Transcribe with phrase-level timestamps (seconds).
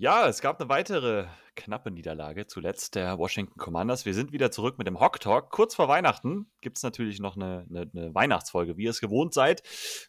[0.00, 4.06] Ja, es gab eine weitere knappe Niederlage, zuletzt der Washington Commanders.
[4.06, 5.50] Wir sind wieder zurück mit dem Hawk Talk.
[5.50, 9.34] Kurz vor Weihnachten gibt es natürlich noch eine, eine, eine, Weihnachtsfolge, wie ihr es gewohnt
[9.34, 9.62] seid.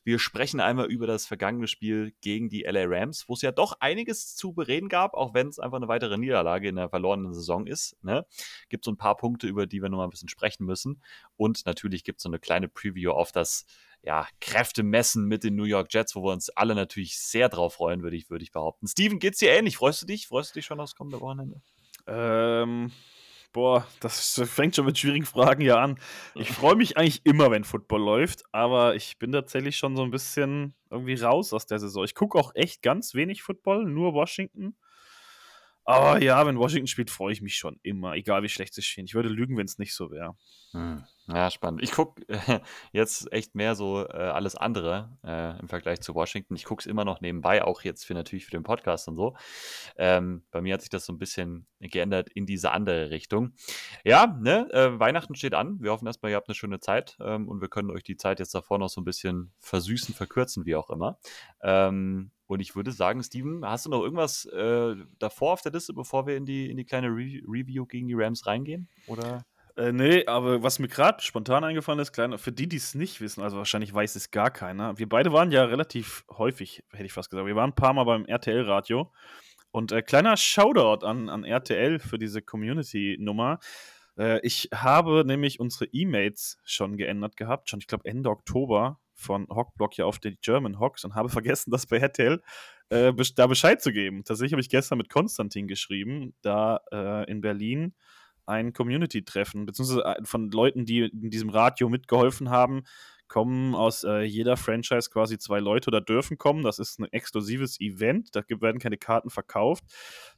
[0.05, 3.81] Wir sprechen einmal über das vergangene Spiel gegen die LA Rams, wo es ja doch
[3.81, 7.67] einiges zu bereden gab, auch wenn es einfach eine weitere Niederlage in der verlorenen Saison
[7.67, 8.01] ist.
[8.01, 8.25] Ne?
[8.69, 11.03] Gibt so ein paar Punkte, über die wir noch mal ein bisschen sprechen müssen.
[11.35, 13.65] Und natürlich gibt es so eine kleine Preview auf das
[14.03, 17.75] ja, Kräfte messen mit den New York Jets, wo wir uns alle natürlich sehr drauf
[17.75, 18.87] freuen, würde ich, würde ich behaupten.
[18.87, 19.77] Steven, geht's dir ähnlich?
[19.77, 20.27] Freust du dich?
[20.27, 21.61] Freust du dich schon aufs kommende Wochenende?
[22.07, 22.91] Ähm,
[23.53, 25.99] boah, das fängt schon mit schwierigen Fragen ja an.
[26.33, 30.11] Ich freue mich eigentlich immer, wenn Football läuft, aber ich bin tatsächlich schon so ein
[30.11, 32.03] bisschen irgendwie raus aus der Saison.
[32.03, 34.75] Ich gucke auch echt ganz wenig Football, nur Washington.
[35.83, 39.05] Aber ja, wenn Washington spielt, freue ich mich schon immer, egal wie schlecht sie stehen.
[39.05, 40.35] Ich würde lügen, wenn es nicht so wäre.
[40.71, 41.03] Hm.
[41.33, 41.81] Ja, spannend.
[41.81, 42.59] Ich gucke äh,
[42.91, 46.55] jetzt echt mehr so äh, alles andere äh, im Vergleich zu Washington.
[46.55, 49.35] Ich gucke es immer noch nebenbei, auch jetzt für natürlich für den Podcast und so.
[49.97, 53.53] Ähm, bei mir hat sich das so ein bisschen geändert in diese andere Richtung.
[54.03, 55.77] Ja, ne, äh, Weihnachten steht an.
[55.81, 58.39] Wir hoffen erstmal, ihr habt eine schöne Zeit ähm, und wir können euch die Zeit
[58.39, 61.17] jetzt davor noch so ein bisschen versüßen, verkürzen, wie auch immer.
[61.61, 65.93] Ähm, und ich würde sagen, Steven, hast du noch irgendwas äh, davor auf der Liste,
[65.93, 68.89] bevor wir in die, in die kleine Re Review gegen die Rams reingehen?
[69.07, 69.45] Oder?
[69.77, 73.21] Äh, nee, aber was mir gerade spontan eingefallen ist, kleiner, für die, die es nicht
[73.21, 74.97] wissen, also wahrscheinlich weiß es gar keiner.
[74.97, 77.47] Wir beide waren ja relativ häufig, hätte ich fast gesagt.
[77.47, 79.11] Wir waren ein paar Mal beim RTL-Radio.
[79.71, 83.59] Und äh, kleiner Shoutout an, an RTL für diese Community-Nummer.
[84.17, 89.47] Äh, ich habe nämlich unsere E-Mails schon geändert gehabt, schon, ich glaube, Ende Oktober von
[89.49, 92.41] Hockblock ja auf die German Hawks und habe vergessen, das bei RTL
[92.89, 94.23] äh, da Bescheid zu geben.
[94.25, 97.93] Tatsächlich habe ich gestern mit Konstantin geschrieben, da äh, in Berlin
[98.45, 102.83] ein Community-Treffen, beziehungsweise äh, von Leuten, die in diesem Radio mitgeholfen haben,
[103.31, 106.63] kommen aus äh, jeder Franchise quasi zwei Leute oder dürfen kommen.
[106.63, 109.85] Das ist ein exklusives Event, da werden keine Karten verkauft.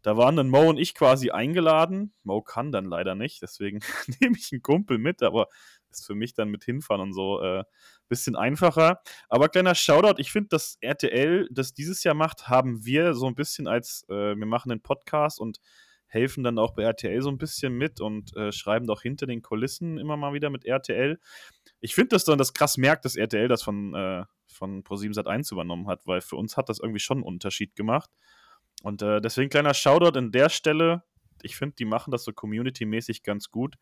[0.04, 2.14] Da waren dann Mo und ich quasi eingeladen.
[2.22, 3.80] Mo kann dann leider nicht, deswegen
[4.22, 5.48] nehme ich einen Kumpel mit, aber
[5.90, 7.64] ist für mich dann mit hinfahren und so äh,
[8.10, 9.02] bisschen einfacher.
[9.28, 13.36] Aber kleiner Shoutout, ich finde, das RTL, das dieses Jahr macht, haben wir so ein
[13.36, 15.60] bisschen als, äh, wir machen einen Podcast und
[16.14, 19.42] helfen dann auch bei RTL so ein bisschen mit und äh, schreiben doch hinter den
[19.42, 21.20] Kulissen immer mal wieder mit RTL.
[21.80, 25.52] Ich finde, dass dann das krass merkt, dass RTL das von, äh, von Pro7 Sat1
[25.52, 28.10] übernommen hat, weil für uns hat das irgendwie schon einen Unterschied gemacht.
[28.84, 31.04] Und äh, deswegen kleiner Shoutout an der Stelle
[31.44, 33.76] ich finde, die machen das so community-mäßig ganz gut,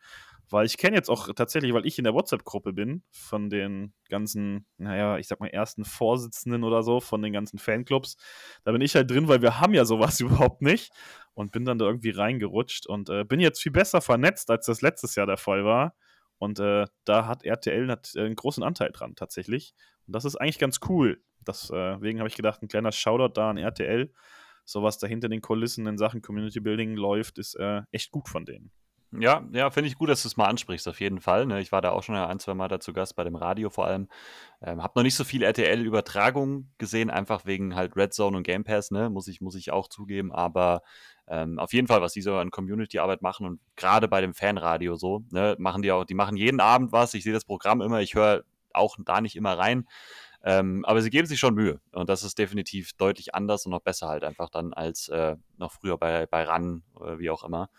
[0.49, 4.65] weil ich kenne jetzt auch tatsächlich, weil ich in der WhatsApp-Gruppe bin von den ganzen,
[4.77, 8.17] naja, ich sag mal, ersten Vorsitzenden oder so von den ganzen Fanclubs.
[8.63, 10.91] Da bin ich halt drin, weil wir haben ja sowas überhaupt nicht
[11.33, 14.81] und bin dann da irgendwie reingerutscht und äh, bin jetzt viel besser vernetzt, als das
[14.81, 15.95] letztes Jahr der Fall war.
[16.37, 19.73] Und äh, da hat RTL hat, äh, einen großen Anteil dran tatsächlich.
[20.07, 21.21] Und das ist eigentlich ganz cool.
[21.47, 24.11] Deswegen habe ich gedacht, ein kleiner Shoutout da an RTL
[24.65, 28.29] so was da hinter den Kulissen in Sachen Community Building läuft, ist äh, echt gut
[28.29, 28.71] von denen.
[29.13, 31.45] Ja, ja, finde ich gut, dass du es mal ansprichst, auf jeden Fall.
[31.45, 31.59] Ne?
[31.59, 34.07] Ich war da auch schon ein, zwei Mal dazu Gast, bei dem Radio vor allem.
[34.61, 38.63] Ähm, hab noch nicht so viel RTL-Übertragung gesehen, einfach wegen halt Red Zone und Game
[38.63, 39.09] Pass, ne?
[39.09, 40.31] muss, ich, muss ich auch zugeben.
[40.31, 40.81] Aber
[41.31, 44.97] ähm, auf jeden Fall, was die so an Community-Arbeit machen und gerade bei dem Fanradio
[44.97, 47.13] so, ne, machen die auch, die machen jeden Abend was.
[47.13, 48.43] Ich sehe das Programm immer, ich höre
[48.73, 49.87] auch da nicht immer rein.
[50.43, 51.79] Ähm, aber sie geben sich schon Mühe.
[51.93, 55.71] Und das ist definitiv deutlich anders und noch besser halt einfach dann als äh, noch
[55.71, 57.69] früher bei, bei RAN oder wie auch immer.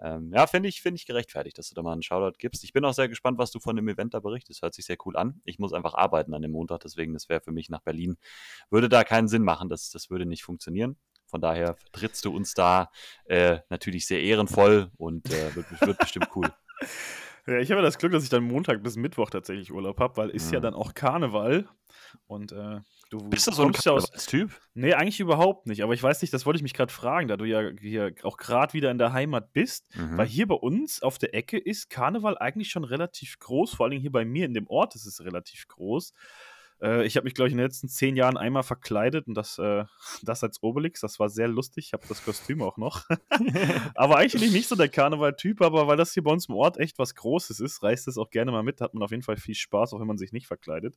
[0.00, 2.62] Ähm, ja, finde ich, finde ich gerechtfertigt, dass du da mal einen Shoutout gibst.
[2.62, 4.62] Ich bin auch sehr gespannt, was du von dem Event da berichtest.
[4.62, 5.40] Hört sich sehr cool an.
[5.44, 8.18] Ich muss einfach arbeiten an dem Montag, deswegen, das wäre für mich nach Berlin.
[8.70, 10.96] Würde da keinen Sinn machen, das, das würde nicht funktionieren.
[11.28, 12.90] Von daher vertrittst du uns da
[13.26, 16.50] äh, natürlich sehr ehrenvoll und äh, wird, wird bestimmt cool.
[17.48, 20.28] Ja, ich habe das Glück, dass ich dann Montag bis Mittwoch tatsächlich Urlaub habe, weil
[20.28, 20.56] ist ja.
[20.56, 21.66] ja dann auch Karneval.
[22.26, 24.50] Und äh, du bist du so ein Karnevalstyp?
[24.74, 25.82] Nee, eigentlich überhaupt nicht.
[25.82, 28.36] Aber ich weiß nicht, das wollte ich mich gerade fragen, da du ja hier auch
[28.36, 29.86] gerade wieder in der Heimat bist.
[29.96, 30.18] Mhm.
[30.18, 33.74] Weil hier bei uns auf der Ecke ist Karneval eigentlich schon relativ groß.
[33.74, 36.12] Vor allem hier bei mir in dem Ort ist es relativ groß.
[36.82, 39.58] Äh, ich habe mich, glaube ich, in den letzten zehn Jahren einmal verkleidet und das,
[39.58, 39.84] äh,
[40.22, 41.00] das als Obelix.
[41.00, 41.86] Das war sehr lustig.
[41.86, 43.04] Ich habe das Kostüm auch noch.
[43.94, 46.98] aber eigentlich nicht so der Karneval-Typ, aber weil das hier bei uns im Ort echt
[46.98, 48.80] was Großes ist, reißt es auch gerne mal mit.
[48.80, 50.96] Hat man auf jeden Fall viel Spaß, auch wenn man sich nicht verkleidet.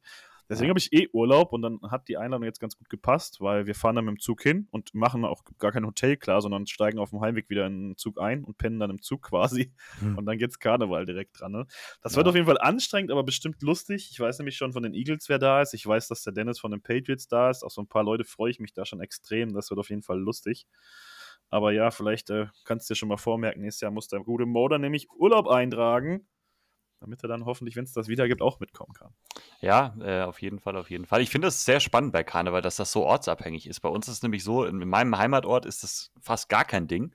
[0.52, 3.68] Deswegen habe ich eh Urlaub und dann hat die Einladung jetzt ganz gut gepasst, weil
[3.68, 6.68] wir fahren dann mit dem Zug hin und machen auch gar kein Hotel klar, sondern
[6.68, 9.72] steigen auf dem Heimweg wieder in den Zug ein und pennen dann im Zug quasi.
[10.00, 10.18] Hm.
[10.18, 11.54] Und dann geht's Karneval direkt dran.
[11.54, 11.68] Ne?
[12.02, 12.18] Das ja.
[12.18, 14.10] wird auf jeden Fall anstrengend, aber bestimmt lustig.
[14.12, 15.71] Ich weiß nämlich schon von den Eagles, wer da ist.
[15.74, 17.64] Ich weiß, dass der Dennis von den Patriots da ist.
[17.64, 19.54] Auch so ein paar Leute freue ich mich da schon extrem.
[19.54, 20.68] Das wird auf jeden Fall lustig.
[21.50, 24.46] Aber ja, vielleicht äh, kannst du dir schon mal vormerken, nächstes Jahr muss der gute
[24.46, 26.26] Moder nämlich Urlaub eintragen
[27.02, 29.14] damit er dann hoffentlich, wenn es das wieder gibt, auch mitkommen kann.
[29.60, 31.22] Ja, äh, auf jeden Fall, auf jeden Fall.
[31.22, 33.82] Ich finde es sehr spannend bei Karneval, dass das so ortsabhängig ist.
[33.82, 36.88] Bei uns ist es nämlich so, in, in meinem Heimatort ist das fast gar kein
[36.88, 37.14] Ding.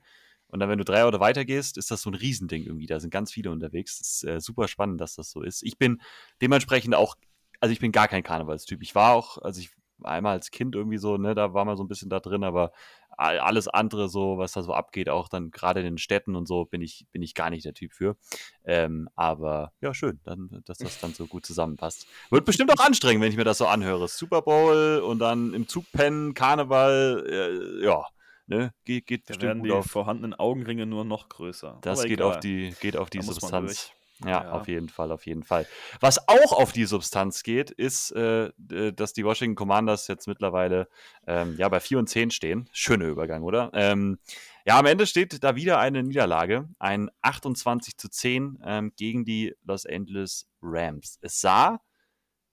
[0.49, 2.85] Und dann, wenn du drei Orte weiter gehst, ist das so ein Riesending irgendwie.
[2.85, 3.97] Da sind ganz viele unterwegs.
[3.99, 5.63] Das ist äh, super spannend, dass das so ist.
[5.63, 6.01] Ich bin
[6.41, 7.15] dementsprechend auch,
[7.59, 8.81] also ich bin gar kein Karnevalstyp.
[8.81, 9.71] Ich war auch, also ich
[10.03, 12.71] einmal als Kind irgendwie so, ne, da war man so ein bisschen da drin, aber
[13.17, 16.65] alles andere so, was da so abgeht, auch dann gerade in den Städten und so,
[16.65, 18.15] bin ich, bin ich gar nicht der Typ für.
[18.63, 22.05] Ähm, aber ja, schön, dann, dass das dann so gut zusammenpasst.
[22.29, 24.07] Wird bestimmt auch anstrengend, wenn ich mir das so anhöre.
[24.07, 28.05] Super Bowl und dann im Zug pennen, Karneval, äh, ja.
[28.49, 29.87] Ne, geht, geht da werden die auf.
[29.87, 31.79] vorhandenen Augenringe nur noch größer.
[31.81, 33.91] Das geht auf die, geht auf die Substanz.
[34.23, 35.67] Ja, ja, auf jeden Fall, auf jeden Fall.
[35.99, 40.87] Was auch auf die Substanz geht, ist, äh, dass die Washington Commanders jetzt mittlerweile
[41.27, 42.69] ähm, ja, bei 4 und 10 stehen.
[42.71, 43.69] Schöner Übergang, oder?
[43.73, 44.17] Ähm,
[44.65, 49.55] ja, am Ende steht da wieder eine Niederlage, ein 28 zu 10 ähm, gegen die
[49.63, 51.19] Los Angeles Rams.
[51.21, 51.79] Es sah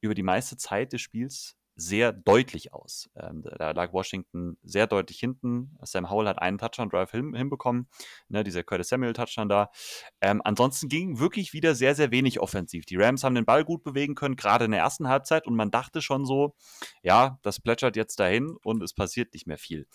[0.00, 3.10] über die meiste Zeit des Spiels sehr deutlich aus.
[3.16, 5.76] Ähm, da lag Washington sehr deutlich hinten.
[5.82, 7.88] Sam Howell hat einen Touchdown-Drive hin, hinbekommen,
[8.28, 9.70] ne, dieser Curtis Samuel-Touchdown da.
[10.20, 12.86] Ähm, ansonsten ging wirklich wieder sehr, sehr wenig offensiv.
[12.86, 15.70] Die Rams haben den Ball gut bewegen können, gerade in der ersten Halbzeit, und man
[15.70, 16.54] dachte schon so,
[17.02, 19.86] ja, das plätschert jetzt dahin und es passiert nicht mehr viel.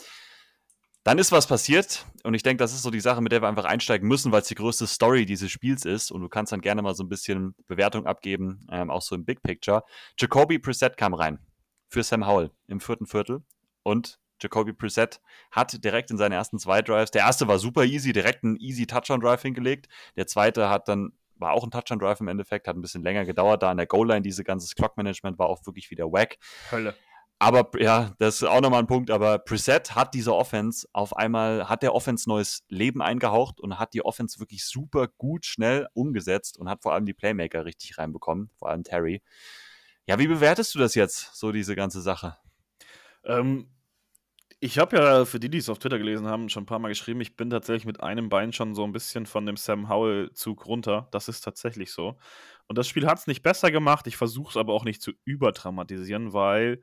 [1.05, 3.47] Dann ist was passiert und ich denke, das ist so die Sache, mit der wir
[3.47, 6.59] einfach einsteigen müssen, weil es die größte Story dieses Spiels ist und du kannst dann
[6.59, 9.83] gerne mal so ein bisschen Bewertung abgeben, ähm, auch so im Big Picture.
[10.19, 11.39] Jacoby Preset kam rein
[11.89, 13.43] für Sam Howell im vierten Viertel.
[13.83, 15.19] Und Jacoby Preset
[15.51, 18.87] hat direkt in seinen ersten zwei Drives, der erste war super easy, direkt einen easy
[18.87, 19.87] Touchdown-Drive hingelegt.
[20.15, 23.63] Der zweite hat dann, war auch ein Touchdown-Drive im Endeffekt, hat ein bisschen länger gedauert
[23.63, 24.21] da an der Goal-Line.
[24.21, 26.37] Diese ganze Clock-Management war auch wirklich wieder wack.
[26.71, 26.95] Hölle.
[27.41, 29.09] Aber ja, das ist auch nochmal ein Punkt.
[29.09, 33.93] Aber Preset hat diese Offense auf einmal, hat der Offense neues Leben eingehaucht und hat
[33.93, 38.51] die Offense wirklich super gut, schnell umgesetzt und hat vor allem die Playmaker richtig reinbekommen,
[38.57, 39.21] vor allem Terry.
[40.09, 42.35] Ja, wie bewertest du das jetzt, so diese ganze Sache?
[43.23, 43.67] Ähm,
[44.59, 46.87] ich habe ja, für die, die es auf Twitter gelesen haben, schon ein paar Mal
[46.87, 50.65] geschrieben, ich bin tatsächlich mit einem Bein schon so ein bisschen von dem Sam Howell-Zug
[50.65, 51.09] runter.
[51.11, 52.17] Das ist tatsächlich so.
[52.65, 54.07] Und das Spiel hat es nicht besser gemacht.
[54.07, 56.81] Ich versuche es aber auch nicht zu überdramatisieren, weil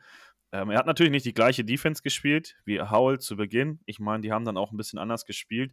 [0.52, 3.80] ähm, er hat natürlich nicht die gleiche Defense gespielt wie Howell zu Beginn.
[3.86, 5.72] Ich meine, die haben dann auch ein bisschen anders gespielt.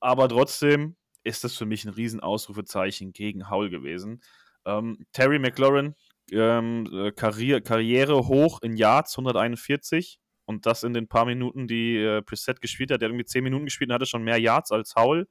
[0.00, 4.22] Aber trotzdem ist das für mich ein Riesenausrufezeichen gegen Howell gewesen.
[4.64, 5.94] Ähm, Terry McLaurin,
[6.32, 11.96] ähm, äh, Karriere, Karriere hoch in Yards 141 und das in den paar Minuten, die
[11.96, 13.00] äh, Preset gespielt hat.
[13.00, 15.28] Der hat irgendwie 10 Minuten gespielt und hatte schon mehr Yards als Howell.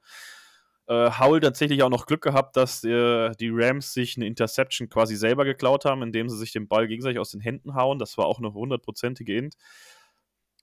[0.88, 5.16] Äh, Howell tatsächlich auch noch Glück gehabt, dass äh, die Rams sich eine Interception quasi
[5.16, 7.98] selber geklaut haben, indem sie sich den Ball gegenseitig aus den Händen hauen.
[7.98, 9.56] Das war auch eine hundertprozentige Int.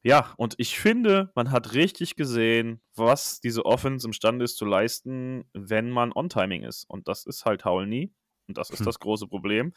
[0.05, 5.45] Ja, und ich finde, man hat richtig gesehen, was diese Offense imstande ist zu leisten,
[5.53, 6.83] wenn man on-timing ist.
[6.89, 8.13] Und das ist halt Howell nie.
[8.47, 8.85] Und das ist hm.
[8.85, 9.73] das große Problem.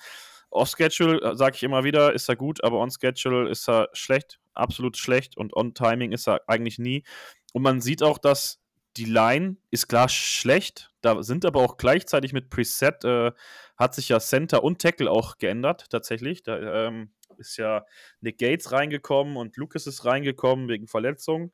[0.56, 4.96] Off-Schedule, äh, sage ich immer wieder, ist er gut, aber on-Schedule ist er schlecht, absolut
[4.96, 7.04] schlecht und on-Timing ist er eigentlich nie.
[7.52, 8.60] Und man sieht auch, dass
[8.96, 13.32] die Line ist klar schlecht, da sind aber auch gleichzeitig mit Preset, äh,
[13.76, 16.42] hat sich ja Center und Tackle auch geändert, tatsächlich.
[16.42, 17.84] Da ähm, ist ja
[18.20, 21.52] Nick Gates reingekommen und Lucas ist reingekommen wegen Verletzungen.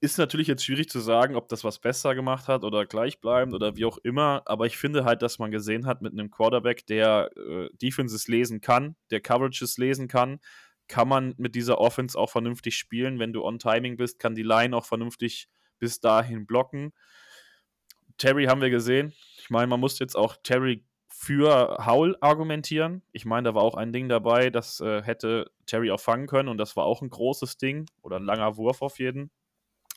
[0.00, 3.74] Ist natürlich jetzt schwierig zu sagen, ob das was besser gemacht hat oder gleichbleibend oder
[3.76, 7.30] wie auch immer, aber ich finde halt, dass man gesehen hat mit einem Quarterback, der
[7.36, 10.38] äh, Defenses lesen kann, der Coverages lesen kann,
[10.86, 13.18] kann man mit dieser Offense auch vernünftig spielen.
[13.18, 16.92] Wenn du on Timing bist, kann die Line auch vernünftig bis dahin blocken.
[18.18, 19.12] Terry haben wir gesehen.
[19.38, 23.02] Ich meine, man muss jetzt auch Terry für Howell argumentieren.
[23.12, 26.48] Ich meine, da war auch ein Ding dabei, das äh, hätte Terry auch fangen können
[26.48, 29.30] und das war auch ein großes Ding oder ein langer Wurf auf jeden.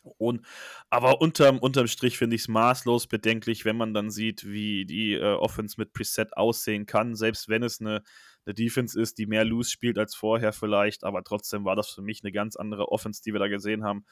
[0.03, 0.46] Und,
[0.89, 5.13] aber unterm, unterm Strich finde ich es maßlos bedenklich, wenn man dann sieht, wie die
[5.13, 8.01] äh, Offense mit Preset aussehen kann, selbst wenn es eine,
[8.46, 12.01] eine Defense ist, die mehr Loose spielt als vorher vielleicht, aber trotzdem war das für
[12.01, 14.05] mich eine ganz andere Offense, die wir da gesehen haben.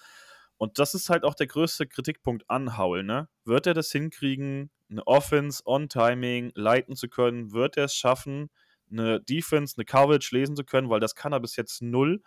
[0.57, 3.29] Und das ist halt auch der größte Kritikpunkt an Howell, ne?
[3.45, 7.53] Wird er das hinkriegen, eine Offense on Timing leiten zu können?
[7.53, 8.49] Wird er es schaffen,
[8.91, 10.89] eine Defense, eine Coverage lesen zu können?
[10.89, 12.21] Weil das kann er bis jetzt null.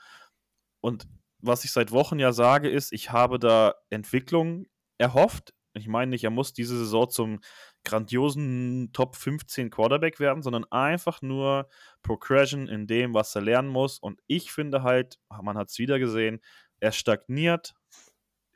[0.81, 1.07] Und
[1.42, 4.66] was ich seit Wochen ja sage, ist, ich habe da Entwicklung
[4.99, 5.54] erhofft.
[5.75, 7.40] Ich meine nicht, er muss diese Saison zum
[7.84, 11.68] grandiosen Top 15 Quarterback werden, sondern einfach nur
[12.02, 13.99] Progression in dem, was er lernen muss.
[13.99, 16.40] Und ich finde halt, man hat es wieder gesehen,
[16.78, 17.75] er stagniert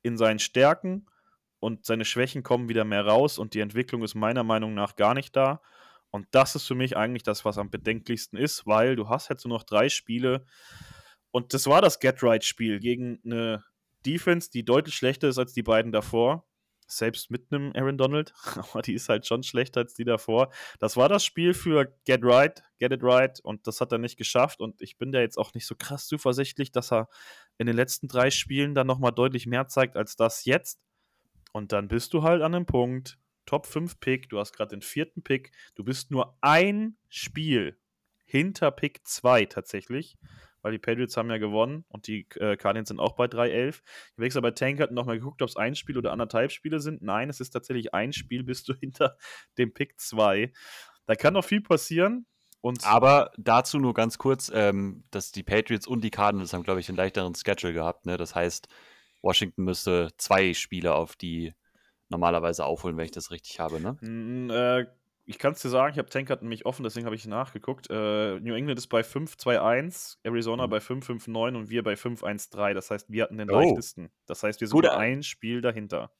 [0.02, 1.06] in seinen Stärken
[1.58, 5.14] und seine Schwächen kommen wieder mehr raus und die Entwicklung ist meiner Meinung nach gar
[5.14, 5.60] nicht da.
[6.10, 9.44] Und das ist für mich eigentlich das, was am bedenklichsten ist, weil du hast jetzt
[9.44, 10.44] nur noch drei Spiele,
[11.36, 13.62] und das war das Get-Right-Spiel gegen eine
[14.06, 16.48] Defense, die deutlich schlechter ist als die beiden davor.
[16.86, 20.50] selbst mit einem Aaron Donald, aber die ist halt schon schlechter als die davor.
[20.78, 23.38] Das war das Spiel für Get Right, Get It Right.
[23.40, 24.60] Und das hat er nicht geschafft.
[24.60, 27.06] Und ich bin da jetzt auch nicht so krass zuversichtlich, dass er
[27.58, 30.80] in den letzten drei Spielen dann nochmal deutlich mehr zeigt als das jetzt.
[31.52, 34.80] Und dann bist du halt an einem Punkt, Top 5 Pick, du hast gerade den
[34.80, 37.78] vierten Pick, du bist nur ein Spiel
[38.24, 40.16] hinter Pick 2 tatsächlich
[40.66, 43.68] weil die Patriots haben ja gewonnen und die äh, Cardinals sind auch bei 3-11.
[43.68, 43.82] Ich
[44.16, 47.02] habe extra bei Tankert nochmal geguckt, ob es ein Spiel oder anderthalb Spiele sind.
[47.02, 49.16] Nein, es ist tatsächlich ein Spiel, bist du hinter
[49.58, 50.52] dem Pick 2.
[51.06, 52.26] Da kann noch viel passieren.
[52.60, 56.80] Und Aber dazu nur ganz kurz, ähm, dass die Patriots und die Cardinals haben, glaube
[56.80, 58.04] ich, einen leichteren Schedule gehabt.
[58.04, 58.16] Ne?
[58.16, 58.66] Das heißt,
[59.22, 61.54] Washington müsste zwei Spiele auf die
[62.08, 63.80] normalerweise aufholen, wenn ich das richtig habe.
[63.80, 63.98] Ne?
[64.00, 64.86] Mm, äh,
[65.26, 67.90] ich kann es dir sagen, ich habe Tankert nämlich offen, deswegen habe ich nachgeguckt.
[67.90, 70.70] Äh, New England ist bei 5-2-1, Arizona mhm.
[70.70, 72.74] bei 5-5-9 und wir bei 5-1-3.
[72.74, 73.60] Das heißt, wir hatten den oh.
[73.60, 74.10] leichtesten.
[74.26, 76.12] Das heißt, wir sind Gut, ein Spiel dahinter.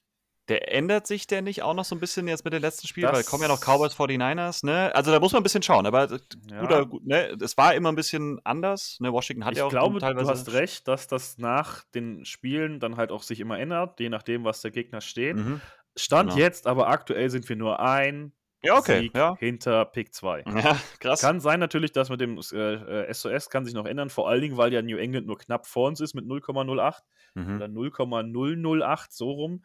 [0.49, 3.03] Der ändert sich der nicht auch noch so ein bisschen jetzt mit dem letzten Spiel,
[3.03, 4.95] das weil kommen ja noch Cowboys 49ers, ne?
[4.95, 6.09] Also da muss man ein bisschen schauen, aber
[6.49, 6.61] ja.
[6.61, 7.37] guter, gut, ne?
[7.41, 9.13] Es war immer ein bisschen anders, ne?
[9.13, 12.25] Washington hat ich ja auch Ich glaube, teilweise du hast recht, dass das nach den
[12.25, 15.37] Spielen dann halt auch sich immer ändert, je nachdem, was der Gegner steht.
[15.37, 15.61] Mhm.
[15.97, 16.41] Stand genau.
[16.41, 18.33] jetzt, aber aktuell sind wir nur ein
[18.67, 19.01] ja, okay.
[19.01, 19.37] Sieg ja.
[19.39, 20.45] hinter Pick 2.
[20.57, 21.21] Ja, krass.
[21.21, 24.57] Kann sein natürlich, dass mit dem äh, SOS kann sich noch ändern, vor allen Dingen,
[24.57, 27.03] weil ja New England nur knapp vor uns ist mit 0,08
[27.35, 27.57] mhm.
[27.57, 29.65] oder 0,008 so rum.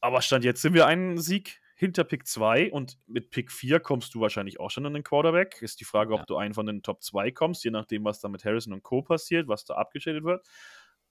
[0.00, 4.14] Aber Stand jetzt sind wir einen Sieg hinter Pick 2 und mit Pick 4 kommst
[4.14, 5.60] du wahrscheinlich auch schon an den Quarterback.
[5.62, 6.26] Ist die Frage, ob ja.
[6.26, 9.02] du einen von den Top 2 kommst, je nachdem, was da mit Harrison und Co.
[9.02, 10.46] passiert, was da abgeschädigt wird.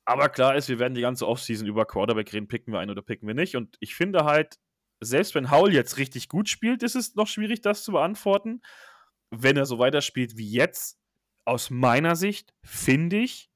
[0.06, 3.02] Aber klar ist, wir werden die ganze Offseason über Quarterback reden, picken wir einen oder
[3.02, 3.56] picken wir nicht.
[3.56, 4.56] Und ich finde halt,
[5.02, 8.62] selbst wenn Howell jetzt richtig gut spielt, ist es noch schwierig, das zu beantworten.
[9.32, 10.98] Wenn er so weiterspielt wie jetzt,
[11.46, 13.50] aus meiner Sicht, finde ich,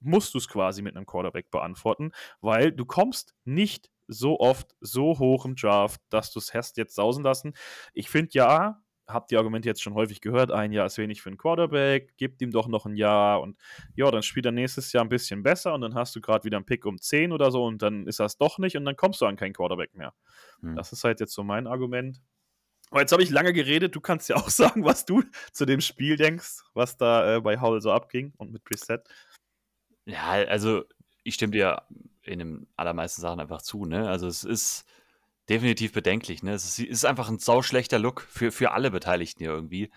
[0.00, 5.18] musst du es quasi mit einem Quarterback beantworten, weil du kommst nicht so oft so
[5.18, 7.54] hoch im Draft, dass du es hast jetzt sausen lassen.
[7.94, 8.82] Ich finde ja,
[9.12, 12.40] habt die Argumente jetzt schon häufig gehört, ein Jahr ist wenig für einen Quarterback, gebt
[12.42, 13.56] ihm doch noch ein Jahr und
[13.94, 16.56] ja, dann spielt er nächstes Jahr ein bisschen besser und dann hast du gerade wieder
[16.56, 19.20] einen Pick um 10 oder so und dann ist das doch nicht und dann kommst
[19.20, 20.14] du an keinen Quarterback mehr.
[20.60, 20.76] Hm.
[20.76, 22.20] Das ist halt jetzt so mein Argument.
[22.90, 25.80] Aber jetzt habe ich lange geredet, du kannst ja auch sagen, was du zu dem
[25.80, 29.08] Spiel denkst, was da äh, bei Howell so abging und mit Preset.
[30.06, 30.84] Ja, also
[31.22, 31.82] ich stimme dir
[32.22, 34.08] in den allermeisten Sachen einfach zu, ne?
[34.08, 34.84] Also es ist
[35.50, 36.42] definitiv bedenklich.
[36.42, 36.52] Ne?
[36.52, 39.90] Es ist, einfach ein sauschlechter Look für, für alle Beteiligten hier irgendwie.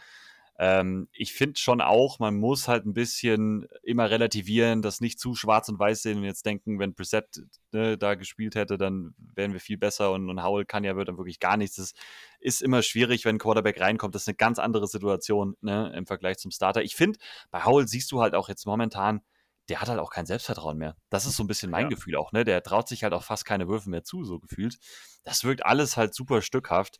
[0.59, 5.35] Ähm, ich finde schon auch, man muss halt ein bisschen immer relativieren, das nicht zu
[5.35, 7.25] schwarz und weiß sehen und jetzt denken, wenn Preset
[7.71, 11.17] ne, da gespielt hätte, dann wären wir viel besser und, und Howell kann ja dann
[11.17, 11.77] wirklich gar nichts.
[11.77, 11.93] Das
[12.39, 14.15] ist immer schwierig, wenn ein Quarterback reinkommt.
[14.15, 16.83] Das ist eine ganz andere Situation ne, im Vergleich zum Starter.
[16.83, 17.19] Ich finde,
[17.51, 19.21] bei Howell siehst du halt auch jetzt momentan,
[19.69, 20.95] der hat halt auch kein Selbstvertrauen mehr.
[21.09, 21.89] Das ist so ein bisschen mein ja.
[21.89, 22.43] Gefühl auch, ne?
[22.43, 24.77] Der traut sich halt auch fast keine Würfe mehr zu, so gefühlt.
[25.23, 26.99] Das wirkt alles halt super stückhaft.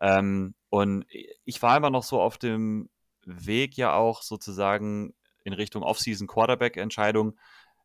[0.00, 1.06] Ähm, und
[1.44, 2.90] ich war immer noch so auf dem
[3.24, 7.38] Weg ja auch sozusagen in Richtung Offseason Quarterback-Entscheidung.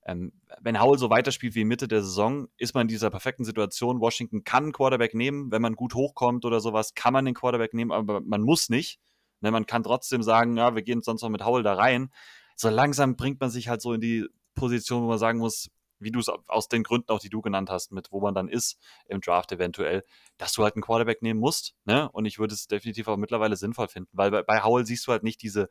[0.05, 4.01] Ähm, wenn Howell so weiterspielt wie Mitte der Saison, ist man in dieser perfekten Situation.
[4.01, 7.73] Washington kann einen Quarterback nehmen, wenn man gut hochkommt oder sowas, kann man den Quarterback
[7.73, 8.99] nehmen, aber man muss nicht.
[9.41, 12.11] Ne, man kann trotzdem sagen, ja, wir gehen sonst noch mit Howell da rein
[12.59, 16.11] so langsam bringt man sich halt so in die Position, wo man sagen muss, wie
[16.11, 18.77] du es aus den Gründen auch, die du genannt hast, mit wo man dann ist
[19.07, 20.03] im Draft eventuell,
[20.37, 21.73] dass du halt einen Quarterback nehmen musst.
[21.85, 22.09] Ne?
[22.11, 25.13] Und ich würde es definitiv auch mittlerweile sinnvoll finden, weil bei, bei Howell siehst du
[25.13, 25.69] halt nicht diese,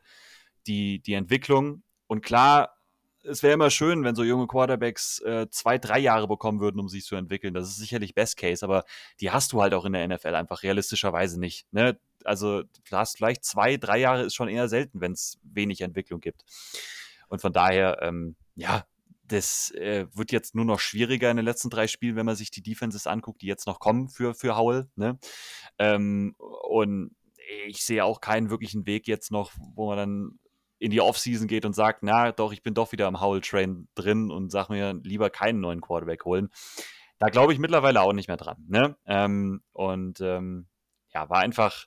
[0.65, 1.83] die, die Entwicklung.
[2.07, 2.75] Und klar,
[3.23, 6.89] es wäre immer schön, wenn so junge Quarterbacks äh, zwei, drei Jahre bekommen würden, um
[6.89, 7.53] sich zu entwickeln.
[7.53, 8.85] Das ist sicherlich Best Case, aber
[9.19, 11.67] die hast du halt auch in der NFL einfach realistischerweise nicht.
[11.71, 11.99] Ne?
[12.23, 16.21] Also du hast vielleicht zwei, drei Jahre ist schon eher selten, wenn es wenig Entwicklung
[16.21, 16.43] gibt.
[17.27, 18.85] Und von daher, ähm, ja,
[19.23, 22.49] das äh, wird jetzt nur noch schwieriger in den letzten drei Spielen, wenn man sich
[22.49, 24.89] die Defenses anguckt, die jetzt noch kommen für, für Howell.
[24.95, 25.19] Ne?
[25.77, 27.15] Ähm, und
[27.67, 30.39] ich sehe auch keinen wirklichen Weg jetzt noch, wo man dann
[30.79, 34.31] in die Offseason geht und sagt, na doch, ich bin doch wieder am Howell-Train drin
[34.31, 36.49] und sag mir lieber keinen neuen Quarterback holen.
[37.19, 38.65] Da glaube ich mittlerweile auch nicht mehr dran.
[38.67, 38.95] Ne?
[39.05, 40.67] Ähm, und ähm,
[41.13, 41.85] ja, war einfach,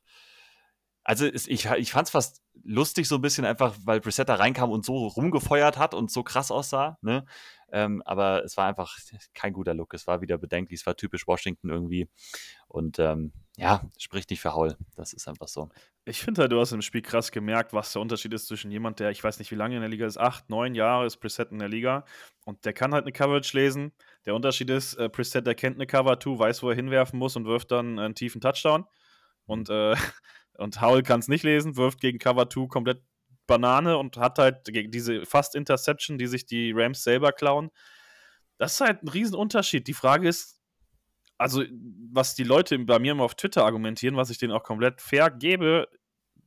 [1.04, 4.36] also es, ich, ich fand es fast lustig so ein bisschen einfach, weil Brissett da
[4.36, 6.98] reinkam und so rumgefeuert hat und so krass aussah.
[7.02, 7.24] Ne?
[7.72, 8.96] Ähm, aber es war einfach
[9.34, 9.94] kein guter Look.
[9.94, 10.80] Es war wieder bedenklich.
[10.80, 12.08] Es war typisch Washington irgendwie.
[12.68, 14.76] Und ähm, ja, spricht nicht für Haul.
[14.94, 15.70] Das ist einfach so.
[16.04, 19.00] Ich finde halt, du hast im Spiel krass gemerkt, was der Unterschied ist zwischen jemand,
[19.00, 21.50] der, ich weiß nicht, wie lange in der Liga ist, acht, neun Jahre ist Preset
[21.50, 22.04] in der Liga
[22.44, 23.92] und der kann halt eine Coverage lesen.
[24.26, 27.36] Der Unterschied ist, äh, Preset, der kennt eine Cover 2, weiß, wo er hinwerfen muss
[27.36, 28.84] und wirft dann einen tiefen Touchdown.
[29.46, 29.94] Und, äh,
[30.62, 33.02] und Howell kann es nicht lesen, wirft gegen Cover 2 komplett
[33.46, 37.70] Banane und hat halt diese fast Interception, die sich die Rams selber klauen.
[38.58, 39.86] Das ist halt ein Riesenunterschied.
[39.86, 40.60] Die Frage ist,
[41.38, 41.64] also
[42.12, 45.30] was die Leute bei mir immer auf Twitter argumentieren, was ich denen auch komplett fair
[45.30, 45.88] gebe,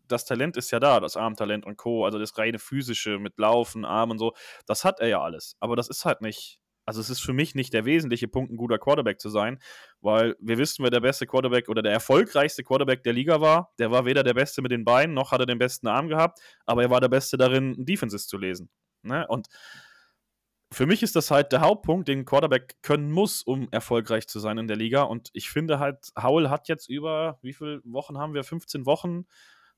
[0.07, 3.85] das Talent ist ja da, das Armtalent und Co., also das reine physische mit Laufen,
[3.85, 4.33] Arm und so,
[4.65, 5.57] das hat er ja alles.
[5.59, 8.57] Aber das ist halt nicht, also es ist für mich nicht der wesentliche Punkt, ein
[8.57, 9.59] guter Quarterback zu sein,
[10.01, 13.73] weil wir wissen, wer der beste Quarterback oder der erfolgreichste Quarterback der Liga war.
[13.79, 16.39] Der war weder der Beste mit den Beinen, noch hat er den besten Arm gehabt,
[16.65, 18.69] aber er war der Beste darin, Defenses zu lesen.
[19.01, 19.25] Ne?
[19.27, 19.47] Und
[20.71, 24.57] für mich ist das halt der Hauptpunkt, den Quarterback können muss, um erfolgreich zu sein
[24.57, 25.03] in der Liga.
[25.03, 28.43] Und ich finde halt, Howell hat jetzt über, wie viele Wochen haben wir?
[28.43, 29.25] 15 Wochen,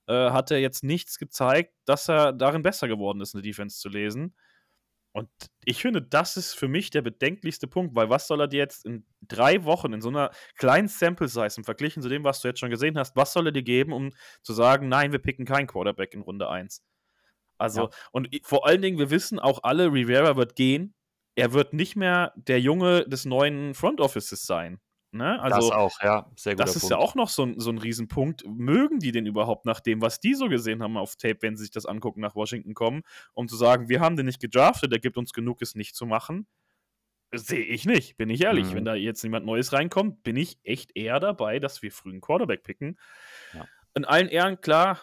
[0.07, 3.89] äh, hat er jetzt nichts gezeigt, dass er darin besser geworden ist, eine Defense zu
[3.89, 4.35] lesen.
[5.17, 5.31] Und
[5.65, 8.85] ich finde, das ist für mich der bedenklichste Punkt, weil was soll er dir jetzt
[8.85, 12.59] in drei Wochen in so einer kleinen Sample-Size im Verglichen zu dem, was du jetzt
[12.59, 15.65] schon gesehen hast, was soll er dir geben, um zu sagen, nein, wir picken keinen
[15.65, 16.83] Quarterback in Runde 1?
[17.57, 17.89] Also, ja.
[18.11, 20.93] und vor allen Dingen, wir wissen auch alle, Rivera wird gehen.
[21.33, 24.79] Er wird nicht mehr der Junge des neuen Front Offices sein.
[25.11, 25.41] Ne?
[25.41, 26.59] Also, das auch, ja, sehr gut.
[26.59, 26.91] Das ist Punkt.
[26.91, 28.45] ja auch noch so ein, so ein Riesenpunkt.
[28.45, 31.63] Mögen die den überhaupt nach dem, was die so gesehen haben auf Tape, wenn sie
[31.63, 34.99] sich das angucken, nach Washington kommen, um zu sagen, wir haben den nicht gedraftet, der
[34.99, 36.45] gibt uns genug, es nicht zu machen?
[37.33, 38.71] Sehe ich nicht, bin ich ehrlich.
[38.71, 38.75] Mhm.
[38.75, 42.21] Wenn da jetzt jemand Neues reinkommt, bin ich echt eher dabei, dass wir früh einen
[42.21, 42.99] Quarterback picken.
[43.53, 43.65] Ja.
[43.95, 45.01] In allen Ehren, klar,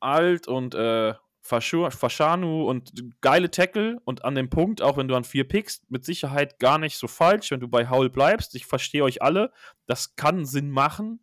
[0.00, 5.24] alt und äh, Fashanu und geile Tackle und an dem Punkt, auch wenn du an
[5.24, 8.54] vier pickst, mit Sicherheit gar nicht so falsch, wenn du bei Howell bleibst.
[8.54, 9.52] Ich verstehe euch alle,
[9.86, 11.20] das kann Sinn machen,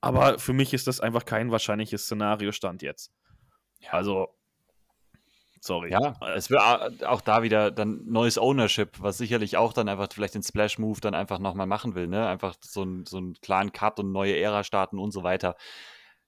[0.00, 3.12] aber für mich ist das einfach kein wahrscheinliches Szenario Stand jetzt.
[3.80, 3.90] Ja.
[3.90, 4.34] Also,
[5.60, 5.90] sorry.
[5.90, 6.62] Ja, es wird
[7.04, 11.14] auch da wieder dann neues Ownership, was sicherlich auch dann einfach vielleicht den Splash-Move dann
[11.14, 12.26] einfach nochmal machen will, ne?
[12.26, 15.56] Einfach so, ein, so einen klaren Cut und neue Ära starten und so weiter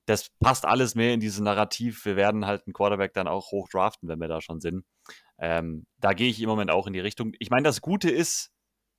[0.06, 2.04] das passt alles mehr in dieses Narrativ.
[2.04, 4.84] Wir werden halt einen Quarterback dann auch hoch draften, wenn wir da schon sind.
[5.38, 7.32] Ähm, da gehe ich im Moment auch in die Richtung.
[7.38, 8.52] Ich meine, das Gute ist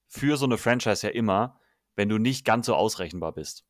[0.08, 1.60] für so eine Franchise ja immer,
[1.96, 3.66] wenn du nicht ganz so ausrechenbar bist.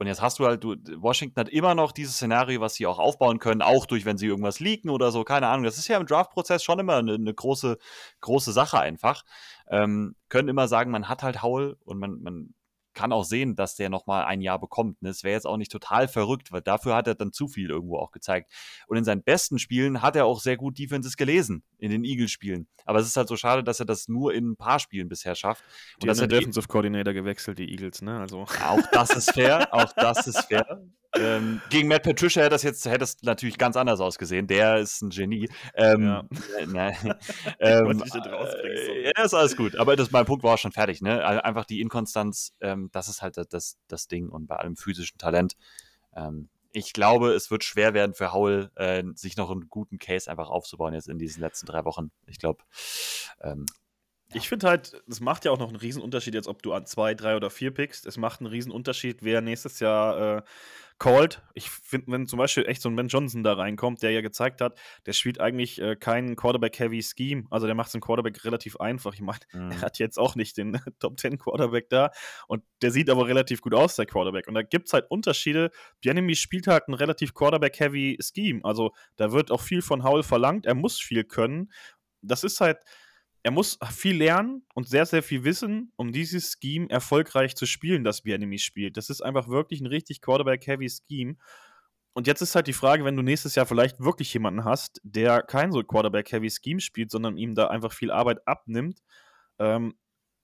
[0.00, 3.00] Und jetzt hast du halt, du, Washington hat immer noch dieses Szenario, was sie auch
[3.00, 5.64] aufbauen können, auch durch, wenn sie irgendwas leaken oder so, keine Ahnung.
[5.64, 7.78] Das ist ja im Draft-Prozess schon immer eine, eine, große,
[8.20, 9.24] große Sache einfach.
[9.68, 12.54] Ähm, können immer sagen, man hat halt Haul und man, man
[12.98, 15.00] kann auch sehen, dass der nochmal ein Jahr bekommt.
[15.02, 15.10] Ne?
[15.10, 17.96] Das wäre jetzt auch nicht total verrückt, weil dafür hat er dann zu viel irgendwo
[17.96, 18.50] auch gezeigt.
[18.88, 22.66] Und in seinen besten Spielen hat er auch sehr gut Defenses gelesen, in den Eagles-Spielen.
[22.86, 25.36] Aber es ist halt so schade, dass er das nur in ein paar Spielen bisher
[25.36, 25.62] schafft.
[25.94, 28.18] Und die dass er Defensive Coordinator gewechselt, die Eagles, ne?
[28.18, 28.46] Also.
[28.66, 30.82] Auch das ist fair, auch das ist fair.
[31.14, 34.46] Ähm, gegen Matt Patricia hätte das jetzt hätte das natürlich ganz anders ausgesehen.
[34.46, 35.48] Der ist ein Genie.
[35.74, 36.20] Ähm, ja.
[36.58, 37.14] Äh, nein,
[37.60, 39.76] ähm, äh, ja, ist alles gut.
[39.76, 41.00] Aber das, mein Punkt war auch schon fertig.
[41.00, 41.24] Ne?
[41.44, 44.28] Einfach die Inkonstanz, ähm, das ist halt das, das Ding.
[44.28, 45.54] Und bei allem physischen Talent.
[46.14, 50.30] Ähm, ich glaube, es wird schwer werden für Howell, äh, sich noch einen guten Case
[50.30, 52.10] einfach aufzubauen jetzt in diesen letzten drei Wochen.
[52.26, 52.62] Ich glaube,
[53.40, 53.64] ähm,
[54.34, 57.14] ich finde halt, es macht ja auch noch einen Riesenunterschied, jetzt ob du an zwei,
[57.14, 58.04] drei oder vier pickst.
[58.04, 60.42] Es macht einen Riesenunterschied, wer nächstes Jahr äh,
[60.98, 61.42] called.
[61.54, 64.60] Ich finde, wenn zum Beispiel echt so ein Ben Johnson da reinkommt, der ja gezeigt
[64.60, 67.44] hat, der spielt eigentlich äh, keinen Quarterback-Heavy Scheme.
[67.50, 69.14] Also der macht den Quarterback relativ einfach.
[69.14, 69.70] Ich meine, mhm.
[69.70, 72.10] er hat jetzt auch nicht den Top 10 Quarterback da
[72.46, 74.48] und der sieht aber relativ gut aus, der Quarterback.
[74.48, 75.70] Und da gibt es halt Unterschiede.
[76.00, 78.60] Bianemi spielt halt ein relativ Quarterback-Heavy Scheme.
[78.64, 80.66] Also da wird auch viel von Howell verlangt.
[80.66, 81.70] Er muss viel können.
[82.22, 82.78] Das ist halt
[83.48, 88.04] er muss viel lernen und sehr, sehr viel wissen, um dieses Scheme erfolgreich zu spielen,
[88.04, 88.98] das Bienemy spielt.
[88.98, 91.36] Das ist einfach wirklich ein richtig Quarterback-heavy Scheme.
[92.12, 95.40] Und jetzt ist halt die Frage, wenn du nächstes Jahr vielleicht wirklich jemanden hast, der
[95.40, 99.00] kein so Quarterback-heavy Scheme spielt, sondern ihm da einfach viel Arbeit abnimmt,
[99.58, 99.94] ähm,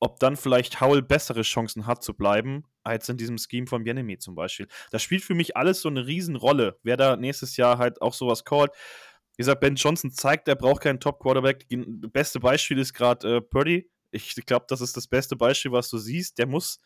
[0.00, 4.16] ob dann vielleicht Howell bessere Chancen hat zu bleiben, als in diesem Scheme von Bienemy
[4.16, 4.66] zum Beispiel.
[4.92, 8.46] Das spielt für mich alles so eine Riesenrolle, wer da nächstes Jahr halt auch sowas
[8.46, 8.70] callt.
[9.36, 11.66] Wie gesagt, Ben Johnson zeigt, er braucht keinen Top-Quarterback.
[12.12, 13.90] Beste Beispiel ist gerade äh, Purdy.
[14.10, 16.38] Ich glaube, das ist das beste Beispiel, was du siehst.
[16.38, 16.78] Der muss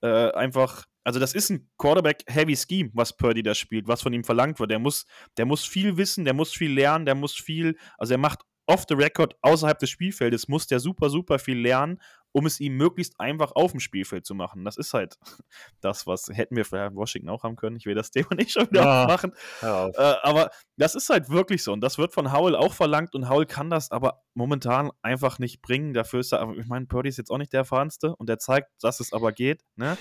[0.00, 4.58] äh, einfach, also das ist ein Quarterback-Heavy-Scheme, was Purdy da spielt, was von ihm verlangt
[4.58, 4.70] wird.
[4.70, 5.04] Der muss,
[5.36, 8.86] der muss viel wissen, der muss viel lernen, der muss viel, also er macht off
[8.88, 12.00] the record außerhalb des Spielfeldes, muss der super, super viel lernen
[12.32, 14.64] um es ihm möglichst einfach auf dem Spielfeld zu machen.
[14.64, 15.18] Das ist halt
[15.80, 17.76] das, was hätten wir vielleicht in Washington auch haben können.
[17.76, 19.32] Ich will das Thema nicht schon wieder ja, machen.
[19.60, 21.72] Äh, aber das ist halt wirklich so.
[21.72, 23.14] Und das wird von Howell auch verlangt.
[23.14, 25.92] Und Howell kann das aber momentan einfach nicht bringen.
[25.92, 28.16] Dafür ist er, ich meine, Purdy ist jetzt auch nicht der erfahrenste.
[28.16, 29.62] Und der zeigt, dass es aber geht.
[29.76, 29.96] Ne?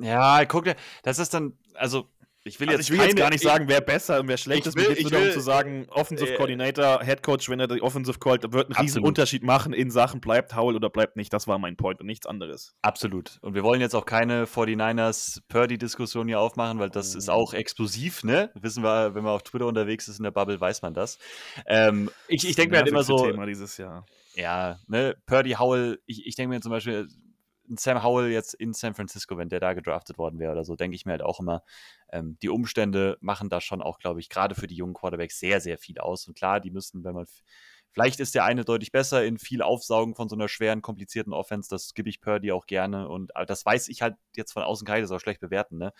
[0.00, 2.08] Ja, guck dir, das ist dann, also
[2.48, 4.36] ich will, also jetzt, ich will keine, jetzt gar nicht sagen, wer besser und wer
[4.36, 4.76] schlecht ist.
[4.76, 8.18] Mir geht es darum zu sagen, Offensive äh, Coordinator, Head Coach, wenn er die Offensive
[8.18, 11.32] callt, wird einen riesen Unterschied machen in Sachen, bleibt Howell oder bleibt nicht.
[11.32, 12.74] Das war mein Point und nichts anderes.
[12.82, 13.38] Absolut.
[13.42, 18.24] Und wir wollen jetzt auch keine 49ers Purdy-Diskussion hier aufmachen, weil das ist auch explosiv,
[18.24, 18.50] ne?
[18.54, 21.18] Wissen wir, wenn man auf Twitter unterwegs ist in der Bubble, weiß man das.
[21.66, 23.26] Ähm, ich ich denke mir halt immer so.
[23.26, 24.06] Thema dieses Jahr.
[24.34, 27.08] Ja, ne, Purdy Howell, ich, ich denke mir zum Beispiel,
[27.76, 30.94] Sam Howell jetzt in San Francisco, wenn der da gedraftet worden wäre oder so, denke
[30.94, 31.62] ich mir halt auch immer,
[32.12, 35.60] ähm, die Umstände machen da schon auch, glaube ich, gerade für die jungen Quarterbacks sehr,
[35.60, 36.26] sehr viel aus.
[36.26, 37.26] Und klar, die müssen, wenn man
[37.92, 41.68] Vielleicht ist der eine deutlich besser in viel Aufsaugen von so einer schweren, komplizierten Offense.
[41.68, 43.08] Das gebe ich Purdy auch gerne.
[43.08, 45.78] Und das weiß ich halt jetzt von außen kann ich das auch schlecht bewerten.
[45.78, 45.92] Ne?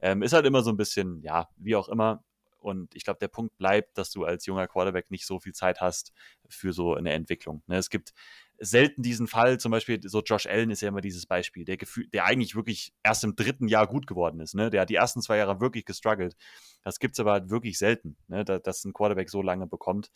[0.00, 2.22] Ähm, ist halt immer so ein bisschen, ja, wie auch immer.
[2.60, 5.80] Und ich glaube, der Punkt bleibt, dass du als junger Quarterback nicht so viel Zeit
[5.80, 6.12] hast
[6.48, 7.62] für so eine Entwicklung.
[7.66, 7.76] Ne?
[7.76, 8.12] Es gibt
[8.58, 12.06] selten diesen Fall, zum Beispiel so Josh Allen ist ja immer dieses Beispiel, der, Gefühl,
[12.08, 14.54] der eigentlich wirklich erst im dritten Jahr gut geworden ist.
[14.54, 14.68] Ne?
[14.68, 16.36] Der hat die ersten zwei Jahre wirklich gestruggelt.
[16.84, 18.44] Das gibt es aber halt wirklich selten, ne?
[18.44, 20.10] dass ein Quarterback so lange bekommt.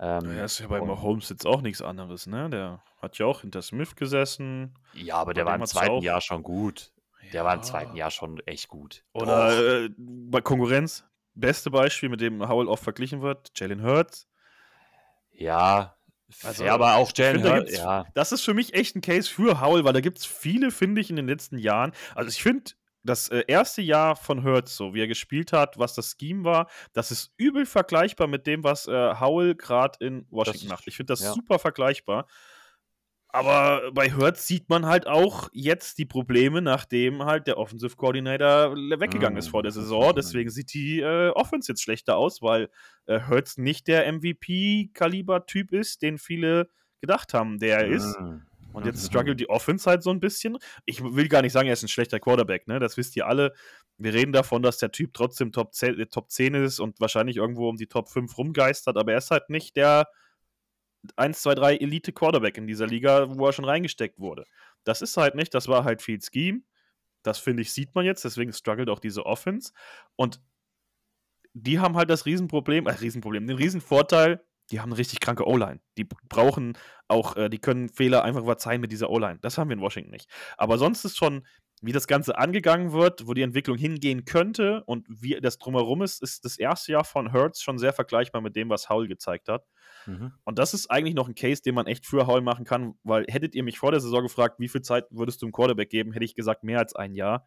[0.00, 2.48] Ähm, ja, ist ja bei Mahomes jetzt auch nichts anderes, ne?
[2.50, 4.78] Der hat ja auch hinter Smith gesessen.
[4.94, 6.92] Ja, aber der war im zweiten Jahr schon gut.
[7.32, 7.44] Der ja.
[7.44, 9.04] war im zweiten Jahr schon echt gut.
[9.12, 11.04] Oder äh, bei Konkurrenz,
[11.40, 14.28] beste Beispiel, mit dem Howell oft verglichen wird, Jalen Hurts.
[15.32, 15.96] Ja,
[16.42, 18.04] also, ja, aber auch Jalen Hurts, ja.
[18.14, 21.00] Das ist für mich echt ein Case für Howell, weil da gibt es viele, finde
[21.00, 21.92] ich, in den letzten Jahren.
[22.14, 22.72] Also ich finde,
[23.02, 26.68] das äh, erste Jahr von Hurts, so wie er gespielt hat, was das Scheme war,
[26.92, 30.86] das ist übel vergleichbar mit dem, was äh, Howell gerade in Washington macht.
[30.86, 31.32] Ich finde das ja.
[31.32, 32.26] super vergleichbar.
[33.30, 38.74] Aber bei Hurts sieht man halt auch jetzt die Probleme, nachdem halt der Offensive Coordinator
[38.74, 39.72] weggegangen ist vor der.
[39.72, 40.14] Saison.
[40.16, 42.70] Deswegen sieht die äh, Offense jetzt schlechter aus, weil
[43.06, 48.18] äh, Hurts nicht der MVP-Kaliber-Typ ist, den viele gedacht haben, der er ist.
[48.18, 48.42] Mhm.
[48.72, 50.56] Und jetzt struggelt die Offense halt so ein bisschen.
[50.84, 52.78] Ich will gar nicht sagen, er ist ein schlechter Quarterback, ne?
[52.78, 53.52] Das wisst ihr alle.
[53.98, 57.36] Wir reden davon, dass der Typ trotzdem Top 10, äh, Top 10 ist und wahrscheinlich
[57.36, 60.08] irgendwo um die Top 5 rumgeistert, aber er ist halt nicht der
[61.16, 64.44] 1, 2, 3 Elite-Quarterback in dieser Liga, wo er schon reingesteckt wurde.
[64.84, 66.62] Das ist halt nicht, das war halt viel Scheme.
[67.22, 69.72] Das finde ich, sieht man jetzt, deswegen struggelt auch diese Offense.
[70.16, 70.40] Und
[71.54, 75.80] die haben halt das Riesenproblem, äh, Riesenproblem, den Riesenvorteil, die haben eine richtig kranke O-Line.
[75.96, 76.76] Die brauchen
[77.08, 79.38] auch, äh, die können Fehler einfach verzeihen mit dieser O-Line.
[79.40, 80.28] Das haben wir in Washington nicht.
[80.56, 81.46] Aber sonst ist schon
[81.82, 86.22] wie das Ganze angegangen wird, wo die Entwicklung hingehen könnte und wie das drumherum ist,
[86.22, 89.64] ist das erste Jahr von Hertz schon sehr vergleichbar mit dem, was Howell gezeigt hat.
[90.06, 90.32] Mhm.
[90.44, 93.24] Und das ist eigentlich noch ein Case, den man echt für Howell machen kann, weil
[93.28, 96.12] hättet ihr mich vor der Saison gefragt, wie viel Zeit würdest du im Quarterback geben,
[96.12, 97.44] hätte ich gesagt, mehr als ein Jahr.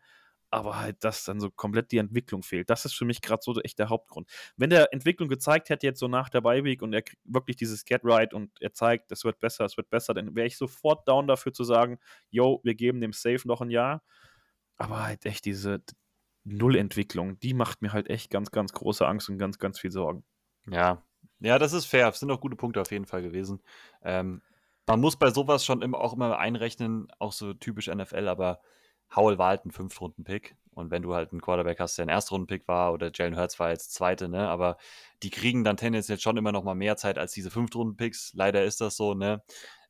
[0.52, 2.70] Aber halt, dass dann so komplett die Entwicklung fehlt.
[2.70, 4.30] Das ist für mich gerade so echt der Hauptgrund.
[4.58, 8.02] Wenn der Entwicklung gezeigt hätte, jetzt so nach der Beiweek und er wirklich dieses Get
[8.04, 11.28] Right und er zeigt, es wird besser, es wird besser, dann wäre ich sofort down
[11.28, 14.04] dafür zu sagen, yo, wir geben dem Safe noch ein Jahr.
[14.78, 15.84] Aber halt echt diese
[16.44, 20.26] Nullentwicklung, die macht mir halt echt ganz, ganz große Angst und ganz, ganz viel Sorgen.
[20.68, 21.04] Ja,
[21.40, 22.08] ja, das ist fair.
[22.08, 23.62] Das sind auch gute Punkte auf jeden Fall gewesen.
[24.04, 24.42] Ähm,
[24.88, 28.62] man muss bei sowas schon immer, auch immer einrechnen, auch so typisch NFL, aber
[29.16, 30.56] Howell war halt ein Fünftrunden-Pick.
[30.74, 33.70] Und wenn du halt einen Quarterback hast, der ein Erstrunden-Pick war, oder Jalen Hurts war
[33.72, 34.78] jetzt Zweite, ne, aber
[35.22, 38.34] die kriegen dann tendenziell schon immer noch mal mehr Zeit als diese Fünftrunden-Picks.
[38.36, 39.44] Leider ist das so, ne.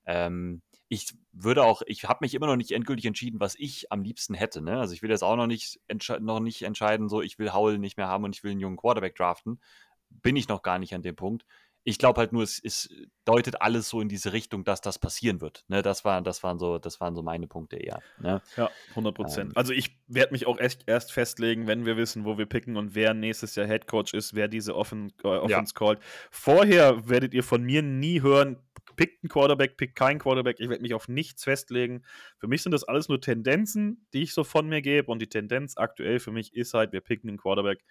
[0.06, 4.04] Ähm, ich würde auch, ich habe mich immer noch nicht endgültig entschieden, was ich am
[4.04, 4.62] liebsten hätte.
[4.62, 4.78] Ne?
[4.78, 5.80] Also ich will jetzt auch noch nicht,
[6.20, 8.76] noch nicht entscheiden, so ich will Howell nicht mehr haben und ich will einen jungen
[8.76, 9.62] Quarterback draften.
[10.10, 11.46] Bin ich noch gar nicht an dem Punkt.
[11.84, 12.90] Ich glaube halt nur, es, es,
[13.26, 15.64] deutet alles so in diese Richtung, dass das passieren wird.
[15.68, 15.82] Ne?
[15.82, 18.02] Das, war, das, waren so, das waren so meine Punkte eher.
[18.20, 18.42] Ne?
[18.58, 19.50] Ja, 100 Prozent.
[19.52, 22.78] Ähm, also ich werde mich auch echt erst festlegen, wenn wir wissen, wo wir picken
[22.78, 25.78] und wer nächstes Jahr Head Coach ist, wer diese Offen, äh, Offense ja.
[25.78, 26.00] callt.
[26.32, 28.58] Vorher werdet ihr von mir nie hören,
[28.96, 30.60] pickt einen Quarterback, pickt keinen Quarterback.
[30.60, 32.04] Ich werde mich auf nichts festlegen.
[32.38, 35.12] Für mich sind das alles nur Tendenzen, die ich so von mir gebe.
[35.12, 37.84] Und die Tendenz aktuell für mich ist halt, wir picken einen Quarterback.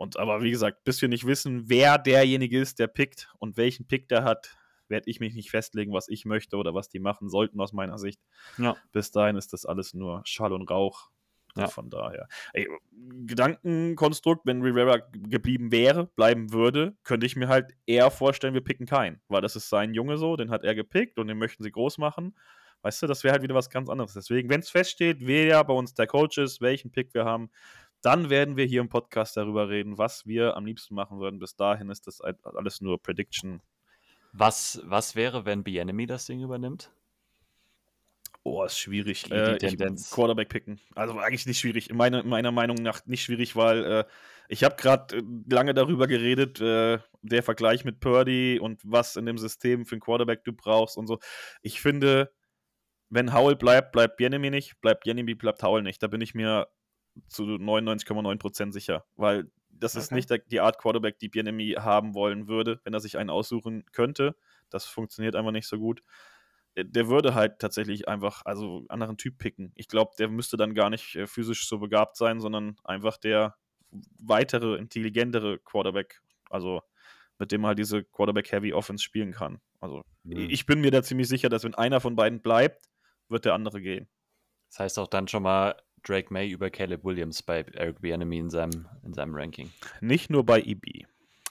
[0.00, 3.86] Und aber wie gesagt, bis wir nicht wissen, wer derjenige ist, der pickt und welchen
[3.86, 4.56] Pick der hat,
[4.88, 7.98] werde ich mich nicht festlegen, was ich möchte oder was die machen sollten aus meiner
[7.98, 8.18] Sicht.
[8.56, 8.78] Ja.
[8.92, 11.10] Bis dahin ist das alles nur Schall und Rauch.
[11.54, 11.66] Ja.
[11.66, 12.28] Von daher.
[12.54, 12.66] Ey,
[13.26, 18.86] Gedankenkonstrukt, wenn Rivera geblieben wäre, bleiben würde, könnte ich mir halt eher vorstellen, wir picken
[18.86, 19.20] keinen.
[19.28, 21.98] Weil das ist sein Junge so, den hat er gepickt und den möchten sie groß
[21.98, 22.34] machen.
[22.80, 24.14] Weißt du, das wäre halt wieder was ganz anderes.
[24.14, 27.50] Deswegen, wenn es feststeht, wer bei uns der Coach ist, welchen Pick wir haben,
[28.02, 31.38] dann werden wir hier im Podcast darüber reden, was wir am liebsten machen würden.
[31.38, 33.60] Bis dahin ist das alles nur Prediction.
[34.32, 36.92] Was, was wäre, wenn Bienemy das Ding übernimmt?
[38.42, 39.24] Oh, ist schwierig.
[39.24, 40.10] Die, äh, Tendenz.
[40.10, 40.80] Quarterback picken.
[40.94, 41.92] Also eigentlich nicht schwierig.
[41.92, 44.04] Meine, meiner Meinung nach nicht schwierig, weil äh,
[44.48, 49.26] ich habe gerade äh, lange darüber geredet, äh, der Vergleich mit Purdy und was in
[49.26, 51.18] dem System für einen Quarterback du brauchst und so.
[51.60, 52.32] Ich finde,
[53.10, 54.80] wenn Howell bleibt, bleibt Bienemy nicht.
[54.80, 56.02] Bleibt Bienemy, bleibt Howell nicht.
[56.02, 56.66] Da bin ich mir
[57.28, 60.02] zu 99,9% sicher, weil das okay.
[60.02, 63.84] ist nicht die Art Quarterback, die Bienemy haben wollen würde, wenn er sich einen aussuchen
[63.92, 64.36] könnte.
[64.68, 66.02] Das funktioniert einfach nicht so gut
[66.76, 69.72] der würde halt tatsächlich einfach, also einen anderen Typ picken.
[69.74, 73.56] Ich glaube, der müsste dann gar nicht äh, physisch so begabt sein, sondern einfach der
[74.18, 76.82] weitere, intelligentere Quarterback, also
[77.38, 79.60] mit dem man halt diese Quarterback-Heavy Offense spielen kann.
[79.80, 80.48] Also mhm.
[80.50, 82.84] ich bin mir da ziemlich sicher, dass wenn einer von beiden bleibt,
[83.28, 84.08] wird der andere gehen.
[84.68, 88.50] Das heißt auch dann schon mal Drake May über Caleb Williams bei Eric Bieniemy in
[88.50, 89.70] seinem, in seinem Ranking.
[90.00, 91.04] Nicht nur bei EB.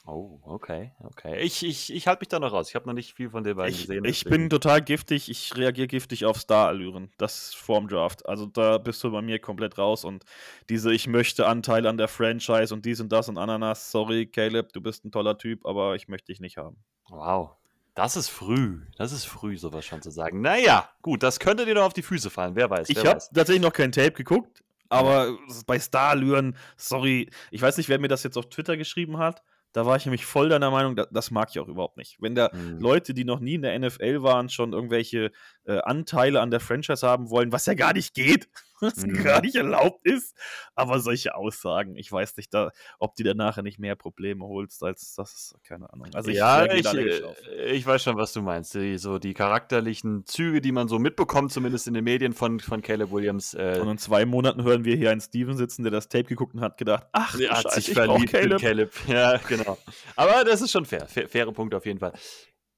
[0.06, 1.40] Oh, okay, okay.
[1.42, 2.70] Ich, ich, ich halte mich da noch raus.
[2.70, 4.06] Ich habe noch nicht viel von den beiden Ich, gesehen.
[4.06, 7.12] ich deswegen- bin total giftig, ich reagiere giftig auf Star-Allüren.
[7.20, 8.28] Das ist vorm Draft.
[8.28, 10.24] Also da bist du bei mir komplett raus und
[10.70, 13.92] diese Ich möchte Anteil an der Franchise und dies und das und Ananas.
[13.92, 16.78] Sorry, Caleb, du bist ein toller Typ, aber ich möchte dich nicht haben.
[17.10, 17.52] Wow.
[18.00, 18.80] Das ist früh.
[18.96, 20.40] Das ist früh, sowas schon zu sagen.
[20.40, 22.56] Naja, gut, das könnte dir doch auf die Füße fallen.
[22.56, 22.90] Wer weiß.
[22.90, 28.00] Ich habe tatsächlich noch kein Tape geguckt, aber bei Star-Allüren, sorry, ich weiß nicht, wer
[28.00, 29.44] mir das jetzt auf Twitter geschrieben hat.
[29.74, 32.22] Da war ich nämlich voll deiner Meinung, da, das mag ich auch überhaupt nicht.
[32.22, 32.80] Wenn da Hm.
[32.80, 35.32] Leute, die noch nie in der NFL waren, schon irgendwelche
[35.70, 38.50] äh, Anteile an der Franchise haben wollen, was ja gar nicht geht,
[38.82, 39.24] was Mhm.
[39.24, 40.36] gar nicht erlaubt ist.
[40.74, 44.82] Aber solche Aussagen, ich weiß nicht, da, ob die dann nachher nicht mehr Probleme holst,
[44.84, 46.08] als das keine Ahnung.
[46.14, 48.74] Also ich ja, ich, äh, ich weiß schon, was du meinst.
[48.76, 52.82] Die, so die charakterlichen Züge, die man so mitbekommt, zumindest in den Medien von, von
[52.82, 53.54] Caleb Williams.
[53.54, 56.54] Äh, Und in zwei Monaten hören wir hier einen Steven sitzen, der das Tape geguckt
[56.56, 58.60] und hat gedacht, ach, er hat Scheiße, sich verliebt Caleb.
[58.62, 58.92] Caleb.
[59.08, 59.78] Ja, genau.
[60.16, 61.06] Aber das ist schon fair.
[61.06, 62.14] Fa faire Punkte auf jeden Fall.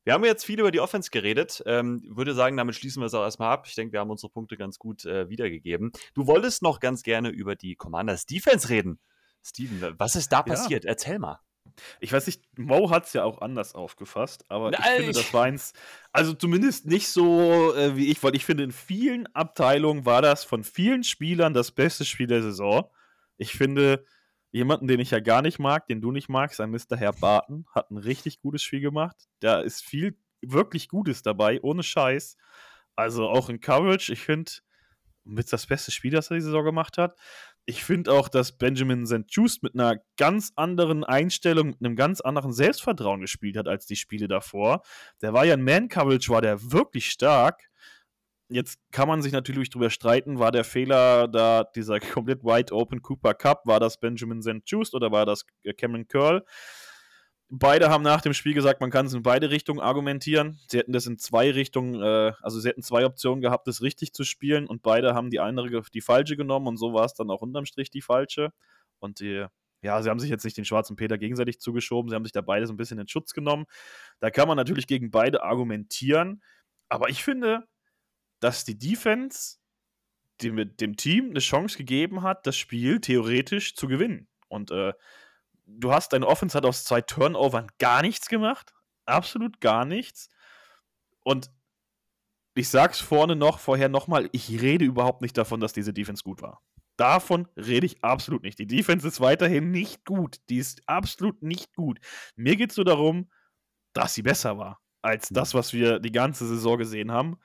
[0.04, 1.62] Wir haben jetzt viel über die Offense geredet.
[1.66, 3.66] Ähm, würde sagen, damit schließen wir es auch erstmal ab.
[3.68, 5.92] Ich denke, wir haben unsere Punkte ganz gut äh, wiedergegeben.
[6.14, 9.00] Du wolltest noch ganz gerne über die Commanders Defense reden.
[9.44, 10.86] Steven, was ist da passiert?
[10.86, 11.40] Erzähl mal.
[12.00, 15.18] Ich weiß nicht, Mo hat es ja auch anders aufgefasst, aber ich Nein, finde, ich-
[15.18, 15.74] das war eins,
[16.12, 20.44] also zumindest nicht so äh, wie ich, weil ich finde, in vielen Abteilungen war das
[20.44, 22.90] von vielen Spielern das beste Spiel der Saison.
[23.38, 24.04] Ich finde,
[24.52, 26.98] jemanden, den ich ja gar nicht mag, den du nicht magst, ein Mr.
[26.98, 29.16] Herr Barton, hat ein richtig gutes Spiel gemacht.
[29.40, 32.38] Da ist viel wirklich Gutes dabei, ohne Scheiß.
[32.96, 34.52] Also auch in Coverage, ich finde,
[35.24, 37.16] mit das beste Spiel, das er die Saison gemacht hat.
[37.66, 39.26] Ich finde auch, dass Benjamin St.
[39.28, 43.96] Just mit einer ganz anderen Einstellung, mit einem ganz anderen Selbstvertrauen gespielt hat als die
[43.96, 44.82] Spiele davor.
[45.22, 47.70] Der war ja in Man-Coverage, war der wirklich stark.
[48.54, 53.02] Jetzt kann man sich natürlich drüber streiten, war der Fehler da dieser komplett wide open
[53.02, 54.62] Cooper Cup, war das Benjamin St.
[54.66, 56.44] Just oder war das äh, Cameron Curl?
[57.54, 60.58] Beide haben nach dem Spiel gesagt, man kann es in beide Richtungen argumentieren.
[60.70, 64.14] Sie hätten das in zwei Richtungen, äh, also sie hätten zwei Optionen gehabt, das richtig
[64.14, 67.30] zu spielen und beide haben die ge- die falsche genommen und so war es dann
[67.30, 68.52] auch unterm Strich die falsche.
[69.00, 69.46] Und die,
[69.82, 72.42] ja, sie haben sich jetzt nicht den schwarzen Peter gegenseitig zugeschoben, sie haben sich da
[72.42, 73.66] beide so ein bisschen in Schutz genommen.
[74.20, 76.42] Da kann man natürlich gegen beide argumentieren,
[76.90, 77.66] aber ich finde,
[78.41, 79.58] dass die Defense
[80.41, 84.27] dem, dem Team eine Chance gegeben hat, das Spiel theoretisch zu gewinnen.
[84.49, 84.93] Und äh,
[85.65, 88.73] du hast, deine Offense hat aus zwei Turnovern gar nichts gemacht.
[89.06, 90.30] Absolut gar nichts.
[91.23, 91.51] Und
[92.56, 96.41] ich sag's vorne noch, vorher nochmal, ich rede überhaupt nicht davon, dass diese Defense gut
[96.41, 96.62] war.
[96.97, 98.60] Davon rede ich absolut nicht.
[98.60, 100.38] Die Defense ist weiterhin nicht gut.
[100.49, 101.99] Die ist absolut nicht gut.
[102.36, 103.32] Mir geht's nur darum,
[103.93, 107.39] dass sie besser war als das, was wir die ganze Saison gesehen haben.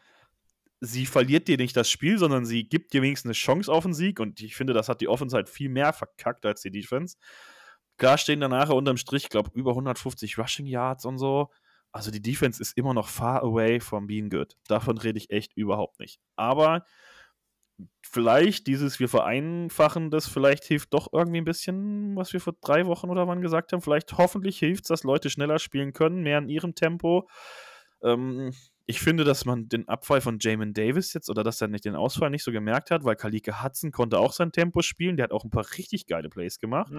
[0.87, 3.93] Sie verliert dir nicht das Spiel, sondern sie gibt dir wenigstens eine Chance auf den
[3.93, 4.21] Sieg.
[4.21, 7.17] Und ich finde, das hat die Offense halt viel mehr verkackt als die Defense.
[7.99, 11.51] Klar stehen da nachher unterm Strich, ich glaube, über 150 Rushing Yards und so.
[11.93, 14.55] Also die Defense ist immer noch far away from being good.
[14.69, 16.21] Davon rede ich echt überhaupt nicht.
[16.37, 16.85] Aber
[18.03, 22.87] vielleicht dieses, wir vereinfachen das, vielleicht hilft doch irgendwie ein bisschen, was wir vor drei
[22.87, 23.81] Wochen oder wann gesagt haben.
[23.81, 27.29] Vielleicht hoffentlich hilft es, dass Leute schneller spielen können, mehr in ihrem Tempo.
[28.03, 28.53] Ähm,
[28.87, 31.97] ich finde, dass man den Abfall von Jamin Davis jetzt oder dass er nicht den
[31.97, 35.17] Ausfall nicht so gemerkt hat, weil Kalike Hudson konnte auch sein Tempo spielen.
[35.17, 36.93] Der hat auch ein paar richtig geile Plays gemacht.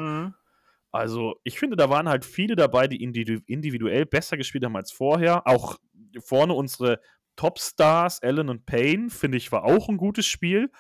[0.91, 4.91] Also, ich finde, da waren halt viele dabei, die individu individuell besser gespielt haben als
[4.91, 5.47] vorher.
[5.47, 5.77] Auch
[6.19, 6.99] vorne unsere
[7.35, 10.71] Topstars, Allen und Payne, finde ich, war auch ein gutes Spiel.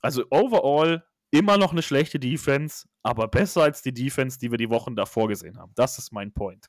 [0.00, 4.70] Also, overall immer noch eine schlechte Defense, aber besser als die Defense, die wir die
[4.70, 5.72] Wochen davor gesehen haben.
[5.74, 6.66] Das ist mein Point.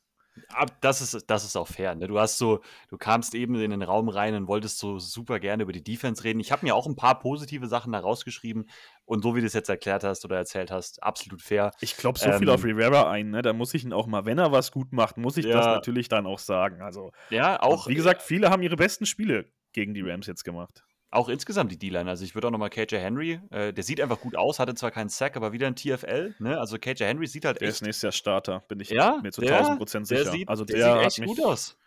[0.49, 1.95] Ab- Das ist, das ist auch fair.
[1.95, 2.07] Ne?
[2.07, 5.63] Du hast so, du kamst eben in den Raum rein und wolltest so super gerne
[5.63, 6.39] über die Defense reden.
[6.39, 8.69] Ich habe mir auch ein paar positive Sachen da rausgeschrieben
[9.05, 11.71] und so wie du es jetzt erklärt hast oder erzählt hast, absolut fair.
[11.81, 13.41] Ich glaube so Ähm, viel auf Rivera ein, ne?
[13.41, 15.73] Da muss ich ihn auch mal, wenn er was gut macht, muss ich das Ja.
[15.73, 16.81] natürlich dann auch sagen.
[16.81, 20.83] Also, Ja, auch wie gesagt, viele haben ihre besten Spiele gegen die Rams jetzt gemacht.
[21.09, 22.09] Auch insgesamt die D-Line.
[22.09, 24.91] Also ich würde auch nochmal KJ Henry, äh, der sieht einfach gut aus, hatte zwar
[24.91, 26.35] keinen Sack, aber wieder ein TFL.
[26.39, 26.59] Ne?
[26.59, 27.77] Also KJ Henry sieht halt Der echt.
[27.77, 30.31] ist nächstes Jahr Starter, bin ich ja, mir zu der- 1000 Prozent der sicher.
[30.31, 31.77] Sieht, also der, der, sieht hat echt mich, gut aus.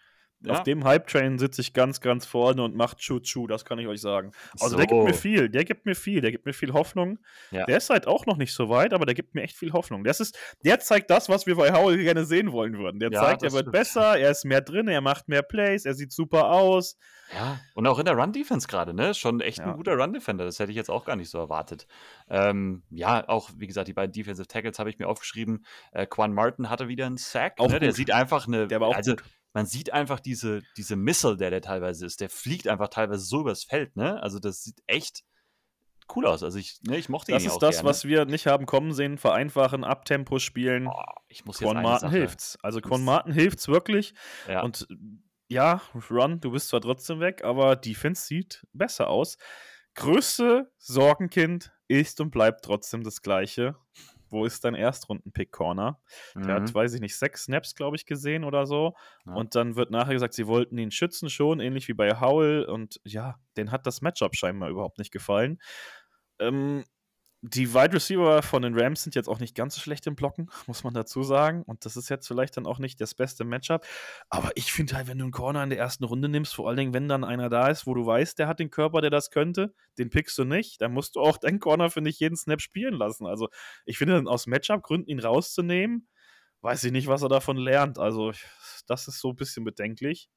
[0.43, 0.55] Ja.
[0.55, 4.01] Auf dem Hype-Train sitze ich ganz, ganz vorne und macht Chu-Chu, das kann ich euch
[4.01, 4.33] sagen.
[4.59, 4.95] Also der So.
[4.95, 7.19] gibt mir viel, der gibt mir viel, der gibt mir viel Hoffnung.
[7.51, 7.67] Ja.
[7.67, 10.03] Der ist halt auch noch nicht so weit, aber der gibt mir echt viel Hoffnung.
[10.03, 13.01] Das ist, der zeigt das, was wir bei Howell gerne sehen wollen würden.
[13.01, 13.73] Der Ja, zeigt, er wird stimmt.
[13.73, 16.97] besser, er ist mehr drin, er macht mehr Plays, er sieht super aus.
[17.35, 19.15] Ja, und auch in der Run-Defense gerade, ne?
[19.15, 20.45] Schon echt ein guter Run-Defender.
[20.45, 21.87] Das hätte ich jetzt auch gar nicht so erwartet.
[22.29, 25.65] Ähm, ja, auch, wie gesagt, die beiden Defensive Tackles habe ich mir aufgeschrieben.
[25.93, 27.61] Äh, Quan Martin hatte wieder einen Sack.
[27.61, 27.79] Auch ne?
[27.79, 28.67] Der sieht einfach eine.
[28.67, 29.23] Der war auch also, gut.
[29.53, 32.21] Man sieht einfach diese, diese Missile, der der teilweise ist.
[32.21, 34.23] Der fliegt einfach teilweise so übers Feld, ne?
[34.23, 35.23] Also, das sieht echt
[36.17, 36.43] cool aus.
[36.43, 37.89] Also ich, ne, ich mochte das ihn ist auch das, gerne.
[37.89, 39.17] was wir nicht haben kommen sehen.
[39.17, 40.89] Vereinfachen, Abtempo spielen.
[40.89, 40.93] Oh,
[41.29, 42.59] ich muss jetzt Quan eine Martin Sache- hilft's.
[42.63, 44.15] Also Quan muss- Martin hilft's wirklich.
[44.49, 44.63] Ja.
[44.63, 44.89] Und
[45.49, 49.37] ja, Run, du bist zwar trotzdem weg, aber Defense sieht besser aus.
[49.95, 53.77] Größte Sorgenkind ist und bleibt trotzdem das gleiche.
[54.31, 56.01] Wo ist dein Erstrunden-Pick Corner?
[56.45, 56.75] Der hat, Mhm.
[56.75, 58.95] weiß ich nicht, sechs Snaps, glaube ich, gesehen oder so.
[59.27, 59.33] Ja.
[59.35, 62.65] Und dann wird nachher gesagt, sie wollten ihn schützen schon, ähnlich wie bei Howell.
[62.65, 65.61] Und ja, den hat das Matchup scheinbar überhaupt nicht gefallen.
[66.39, 66.85] Ähm,
[67.43, 70.51] die Wide Receiver von den Rams sind jetzt auch nicht ganz so schlecht im Blocken,
[70.67, 71.63] muss man dazu sagen.
[71.63, 73.87] Und das ist jetzt vielleicht dann auch nicht das beste Matchup.
[74.29, 76.77] Aber ich finde halt, wenn du einen Corner in der ersten Runde nimmst, vor allen
[76.77, 79.31] Dingen, wenn dann einer da ist, wo du weißt, der hat den Körper, der das
[79.31, 82.61] könnte, den pickst du nicht, dann musst du auch deinen Corner, finde ich, jeden Snap
[82.61, 83.27] spielen lassen.
[83.27, 83.49] Also
[83.87, 86.09] ich finde, dann aus Matchup-Gründen ihn rauszunehmen,
[86.61, 87.99] weiß ich nicht, was er davon lernt.
[87.99, 88.33] Also
[88.87, 90.29] das ist so ein bisschen bedenklich.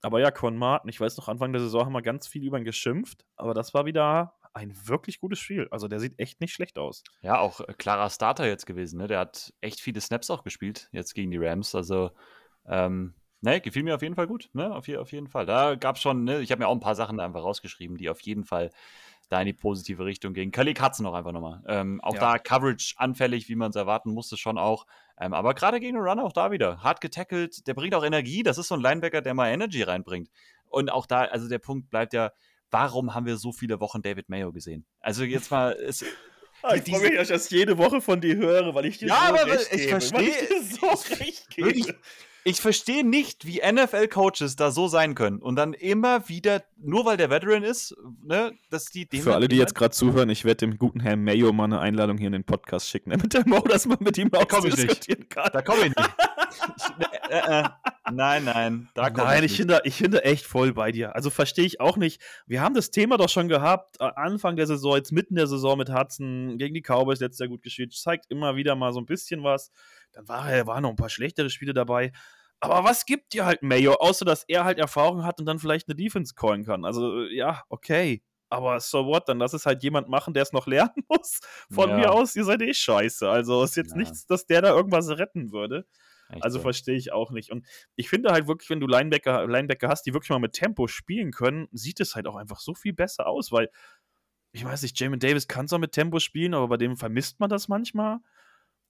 [0.00, 2.58] Aber ja, Quan Martin, ich weiß noch, Anfang der Saison haben wir ganz viel über
[2.58, 5.68] ihn geschimpft, aber das war wieder ein wirklich gutes Spiel.
[5.70, 7.02] Also der sieht echt nicht schlecht aus.
[7.22, 8.98] Ja, auch äh, klarer Starter jetzt gewesen.
[8.98, 9.06] Ne?
[9.06, 11.74] Der hat echt viele Snaps auch gespielt, jetzt gegen die Rams.
[11.74, 12.10] Also,
[12.66, 14.50] ähm, ne, gefiel mir auf jeden Fall gut.
[14.52, 14.74] Ne?
[14.74, 15.46] Auf, auf jeden Fall.
[15.46, 16.40] Da gab es schon, ne?
[16.40, 18.70] ich habe mir auch ein paar Sachen einfach rausgeschrieben, die auf jeden Fall
[19.28, 20.52] da in die positive Richtung gehen.
[20.52, 21.62] Khalil Hudson noch einfach nochmal.
[21.66, 22.20] Ähm, auch Ja.
[22.32, 24.86] da Coverage anfällig, wie man es erwarten musste, schon auch.
[25.18, 26.82] Ähm, aber gerade gegen den Runner auch da wieder.
[26.82, 28.42] Hart getackelt, der bringt auch Energie.
[28.42, 30.28] Das ist so ein Linebacker, der mal Energy reinbringt.
[30.66, 32.32] Und auch da, also der Punkt bleibt ja,
[32.72, 34.84] warum haben wir so viele Wochen David Mayo gesehen?
[35.00, 36.04] Also jetzt mal, es,
[36.64, 39.08] Ah, ich freue mich, dass ich das jede Woche von dir höre, weil ich dir
[39.08, 41.98] Ja, so aber recht ich gebe, verstehe- Weil ich dir so recht Wirklich, gebe.
[42.44, 47.16] ich verstehe nicht, wie NFL-Coaches da so sein können und dann immer wieder, nur weil
[47.16, 50.58] der Veteran ist, ne, dass die dem Für alle, die jetzt gerade zuhören, ich werde
[50.68, 53.58] dem guten Herrn Mayo mal eine Einladung hier in den Podcast schicken, damit der Mo,
[53.62, 54.88] dass man mit ihm auch komm ich nicht.
[54.88, 55.50] diskutieren kann.
[55.52, 56.10] Da komme ich nicht.
[56.76, 57.68] Ich, äh, äh,
[58.10, 61.14] nein, nein, da Nein, ich finde, ich finde echt voll bei dir.
[61.14, 62.20] Also verstehe ich auch nicht.
[62.46, 65.78] Wir haben das Thema doch schon gehabt, äh, Anfang der Saison, jetzt mitten der Saison
[65.78, 69.06] mit Hudson, gegen die Cowboys letztes Jahr gut gespielt, zeigt immer wieder mal so ein
[69.06, 69.70] bisschen was.
[70.12, 72.12] Dann war er, waren noch ein paar schlechtere Spiele dabei.
[72.60, 75.88] Aber was gibt dir halt Mayo, außer dass er halt Erfahrung hat und dann vielleicht
[75.88, 76.84] eine Defense callen kann?
[76.84, 78.22] Also, äh, ja, okay.
[78.50, 79.28] Aber so what?
[79.28, 81.40] Dann lass es halt jemand machen, der es noch lernen muss.
[81.70, 81.96] Von Ja.
[81.96, 83.28] mir aus, ihr seid eh scheiße.
[83.28, 83.98] Also ist jetzt Ja.
[83.98, 85.86] nichts, dass der da irgendwas retten würde.
[86.32, 86.62] Echt Also so.
[86.62, 87.50] verstehe ich auch nicht.
[87.50, 87.66] Und
[87.96, 91.30] ich finde halt wirklich, wenn du Linebacker, Linebacker hast, die wirklich mal mit Tempo spielen
[91.32, 93.68] können, sieht es halt auch einfach so viel besser aus, weil
[94.52, 97.48] ich weiß nicht, Jamin Davis kann zwar mit Tempo spielen, aber bei dem vermisst man
[97.48, 98.18] das manchmal.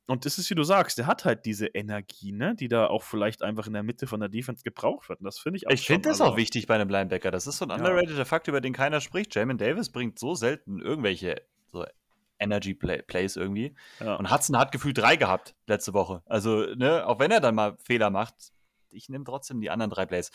[0.07, 3.05] Und das ist, wie du sagst, der hat halt diese Energie, ne, die da auch
[3.05, 5.21] vielleicht einfach in der Mitte von der Defense gebraucht wird.
[5.21, 7.31] Und das finde ich auch Ich finde das also- auch wichtig bei einem Linebacker.
[7.31, 7.77] Das ist so ein Ja.
[7.77, 9.33] underrateder Fakt, über den keiner spricht.
[9.37, 11.85] Jamin Davis bringt so selten irgendwelche so
[12.43, 13.75] Energy Play Plays irgendwie.
[14.01, 14.17] Ja.
[14.17, 16.23] Und Hudson hat gefühlt drei gehabt letzte Woche.
[16.27, 18.53] Also, ne, auch wenn er dann mal Fehler macht,
[18.91, 20.31] ich nehme trotzdem die anderen drei Plays.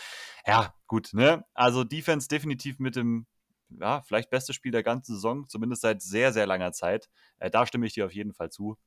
[0.46, 1.46] Ja, gut, ne?
[1.54, 3.28] Also Defense definitiv mit dem,
[3.70, 7.10] ja, vielleicht beste Spiel der ganzen Saison, zumindest seit sehr, sehr langer Zeit.
[7.40, 8.78] Äh, da stimme ich dir auf jeden Fall zu.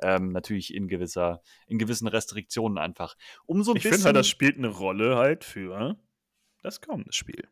[0.00, 3.16] Ähm, natürlich in gewisser, in gewissen Restriktionen einfach.
[3.46, 5.96] Um so ein ich finde halt, das spielt eine Rolle halt für
[6.62, 7.48] das kommende Spiel.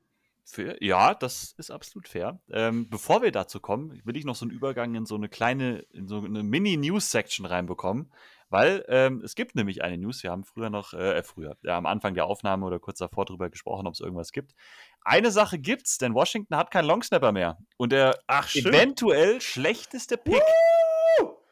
[0.48, 2.38] Für, ja, das ist absolut fair.
[2.50, 5.80] Ähm, bevor wir dazu kommen, will ich noch so einen Übergang in so eine kleine,
[5.90, 8.12] in so eine Mini-News-Section reinbekommen,
[8.48, 10.22] weil ähm, es gibt nämlich eine News.
[10.22, 13.50] Wir haben früher noch, äh, früher, ja, am Anfang der Aufnahme oder kurz davor drüber
[13.50, 14.54] gesprochen, ob es irgendwas gibt.
[15.02, 17.58] Eine Sache gibt's, denn Washington hat keinen Longsnapper mehr.
[17.76, 20.42] Und der Ach, eventuell schlechteste Pick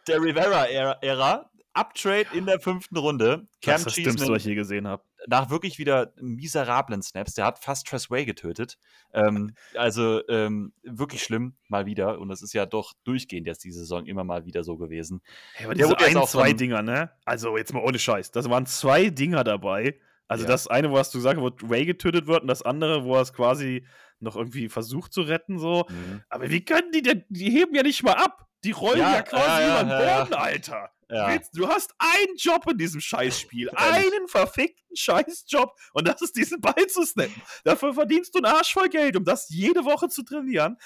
[0.07, 3.49] der Rivera-Ära, Uptrade in der fünften Runde.
[3.63, 5.03] Das ist das Dümmste, was ich je gesehen habe.
[5.27, 7.35] Nach wirklich wieder miserablen Snaps.
[7.35, 8.77] Der hat fast Tressway getötet.
[9.13, 12.19] Ähm, also ähm, wirklich schlimm, mal wieder.
[12.19, 15.23] Und das ist ja doch durchgehend jetzt die Saison immer mal wieder so gewesen.
[15.55, 17.11] Hey, aber Der diese ein, auch zwei von- Dinger, ne?
[17.25, 18.31] Also jetzt mal ohne Scheiß.
[18.33, 19.99] Das waren zwei Dinger dabei.
[20.29, 20.51] Also Ja.
[20.51, 23.23] das eine, wo hast du gesagt, wo Ray getötet wird und das andere, wo er
[23.23, 23.87] es quasi
[24.21, 25.87] noch irgendwie versucht zu retten, so.
[26.31, 28.47] Aber wie können die denn, die heben ja nicht mal ab.
[28.65, 30.25] Die rollen ja, Ja, quasi ja, über den.
[30.31, 30.91] Boden, Alter.
[31.11, 31.39] Ja.
[31.55, 33.71] Du hast einen Job in diesem Scheißspiel.
[33.75, 35.73] Einen verfickten Scheißjob.
[35.93, 37.41] Und das ist diesen Ball zu snappen.
[37.65, 40.77] Dafür verdienst du einen Arsch voll Geld, um das jede Woche zu trainieren.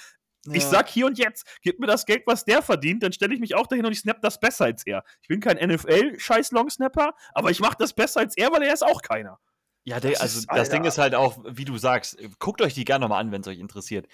[0.51, 0.69] Ich Ja.
[0.69, 3.55] sag hier und jetzt, gib mir das Geld, was der verdient, dann stelle ich mich
[3.55, 5.03] auch dahin und ich snap das besser als er.
[5.21, 9.01] Ich bin kein NFL-Scheiß-Long-Snapper, aber ich mach das besser als er, weil er ist auch
[9.01, 9.39] keiner.
[9.85, 12.85] Ja, Das also ist- das Ding ist halt auch, wie du sagst, guckt euch die
[12.85, 14.07] gerne nochmal an, wenn es euch interessiert.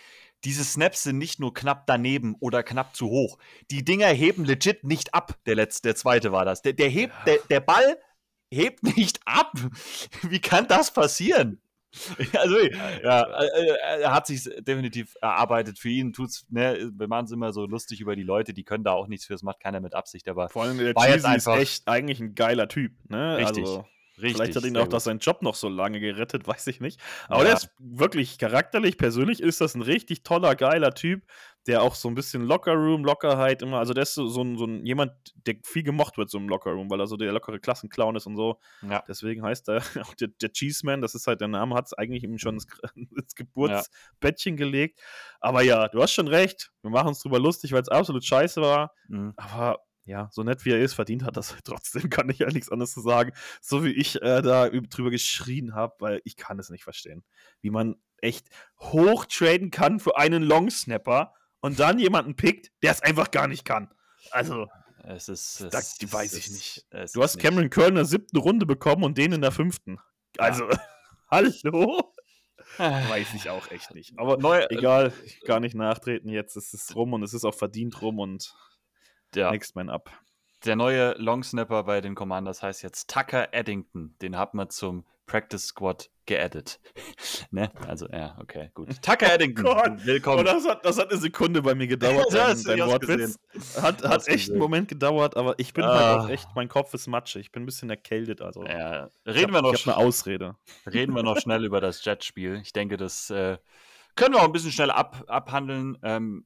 [0.45, 3.37] Diese Snaps sind nicht nur knapp daneben oder knapp zu hoch.
[3.71, 5.37] Die Dinger heben legit nicht ab.
[5.45, 6.61] Der letzte, der zweite war das.
[6.61, 7.97] Der, der hebt, der, der Ball
[8.51, 9.51] hebt nicht ab.
[10.21, 11.59] Wie kann das passieren?
[12.37, 15.79] Also, ja, äh, er hat sich definitiv erarbeitet.
[15.79, 18.83] Für ihn tut's, ne, wir machen es immer so lustig über die Leute, die können
[18.83, 21.23] da auch nichts für, das macht keiner mit Absicht, aber Vor allem der War jetzt
[21.23, 22.91] Cheesy ist einfach- echt eigentlich ein geiler Typ.
[23.09, 23.37] Ne?
[23.37, 23.63] Richtig.
[23.63, 23.85] Also,
[24.17, 26.99] Richtig, Vielleicht hat ihn auch, dass sein Job noch so lange gerettet, weiß ich nicht.
[27.27, 27.45] Aber ja.
[27.45, 31.23] der ist wirklich charakterlich, persönlich ist das ein richtig toller, geiler Typ,
[31.67, 34.65] der auch so ein bisschen Lockerroom, Lockerheit immer, also der ist so, so, ein, so
[34.65, 35.11] ein jemand,
[35.47, 38.35] der viel gemocht wird, so im Lockerroom, weil er so der lockere Klassenclown ist und
[38.35, 38.59] so.
[38.87, 39.03] Ja.
[39.07, 42.23] Deswegen heißt er auch der, der Cheeseman, das ist halt der Name, hat es eigentlich
[42.23, 44.65] ihm schon ins, ins Geburtsbettchen ja.
[44.65, 45.01] gelegt.
[45.39, 48.61] Aber ja, du hast schon recht, wir machen uns drüber lustig, weil es absolut scheiße
[48.61, 48.93] war.
[49.07, 49.33] Mhm.
[49.35, 52.71] Aber ja, so nett wie er ist, verdient hat das trotzdem, kann ich ja nichts
[52.71, 53.31] anderes zu sagen.
[53.61, 57.23] So wie ich äh, da drüber geschrien habe, weil ich kann es nicht verstehen.
[57.61, 58.47] Wie man echt
[58.79, 63.65] hoch traden kann für einen Longsnapper und dann jemanden pickt, der es einfach gar nicht
[63.65, 63.91] kann.
[64.31, 64.67] Also,
[65.03, 66.85] es ist, es, das, die weiß ich nicht.
[67.13, 69.99] Du hast Cameron Curl in der siebten Runde bekommen und den in der fünften.
[70.37, 70.79] Also, ja.
[71.31, 72.13] hallo?
[72.77, 74.17] Weiß ich auch echt nicht.
[74.17, 75.13] Aber Neu egal,
[75.45, 76.55] gar nicht nachtreten jetzt.
[76.55, 78.55] Es ist rum und es ist auch verdient rum und
[79.35, 79.51] ja.
[79.51, 80.11] Next Man Up.
[80.65, 84.15] Der neue Longsnapper bei den Commanders heißt jetzt Tucker Eddington.
[84.21, 86.79] Den hat man zum Practice Squad geaddet.
[87.51, 87.71] ne?
[87.87, 88.89] Also, ja, okay, gut.
[89.01, 90.39] Tucker Eddington, oh willkommen.
[90.39, 93.39] Oh, das, hat, das hat eine Sekunde bei mir gedauert, dein, dein Wortwitz.
[93.79, 95.93] Hat, hat echt einen Moment gedauert, aber ich bin ah.
[95.93, 97.41] halt auch echt, mein Kopf ist matschig.
[97.41, 98.41] Ich bin ein bisschen erkältet.
[98.41, 98.65] Also.
[98.65, 99.73] Ja, reden wir noch.
[99.73, 100.55] Ich habe eine Ausrede.
[100.91, 102.59] Reden wir noch schnell über das Jet-Spiel.
[102.61, 103.57] Ich denke, das äh,
[104.15, 105.97] können wir auch ein bisschen schnell ab, abhandeln.
[106.03, 106.45] Ähm,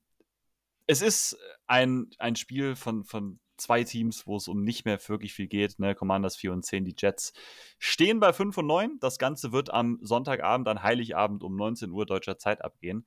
[0.90, 1.38] es ist
[1.68, 5.78] ein, ein Spiel von, von zwei Teams, wo es um nicht mehr wirklich viel geht.
[5.78, 5.94] Ne?
[5.94, 7.32] Commanders 4 und 10, die Jets
[7.78, 8.98] stehen bei 5 und 9.
[9.00, 13.06] Das Ganze wird am Sonntagabend, an Heiligabend um 19 Uhr deutscher Zeit abgehen.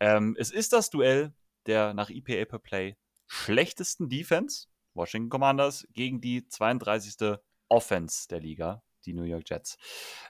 [0.00, 1.32] Ähm, es ist das Duell
[1.66, 2.96] der nach EPA per Play
[3.28, 7.38] schlechtesten Defense, Washington Commanders, gegen die 32.
[7.68, 9.78] Offense der Liga, die New York Jets.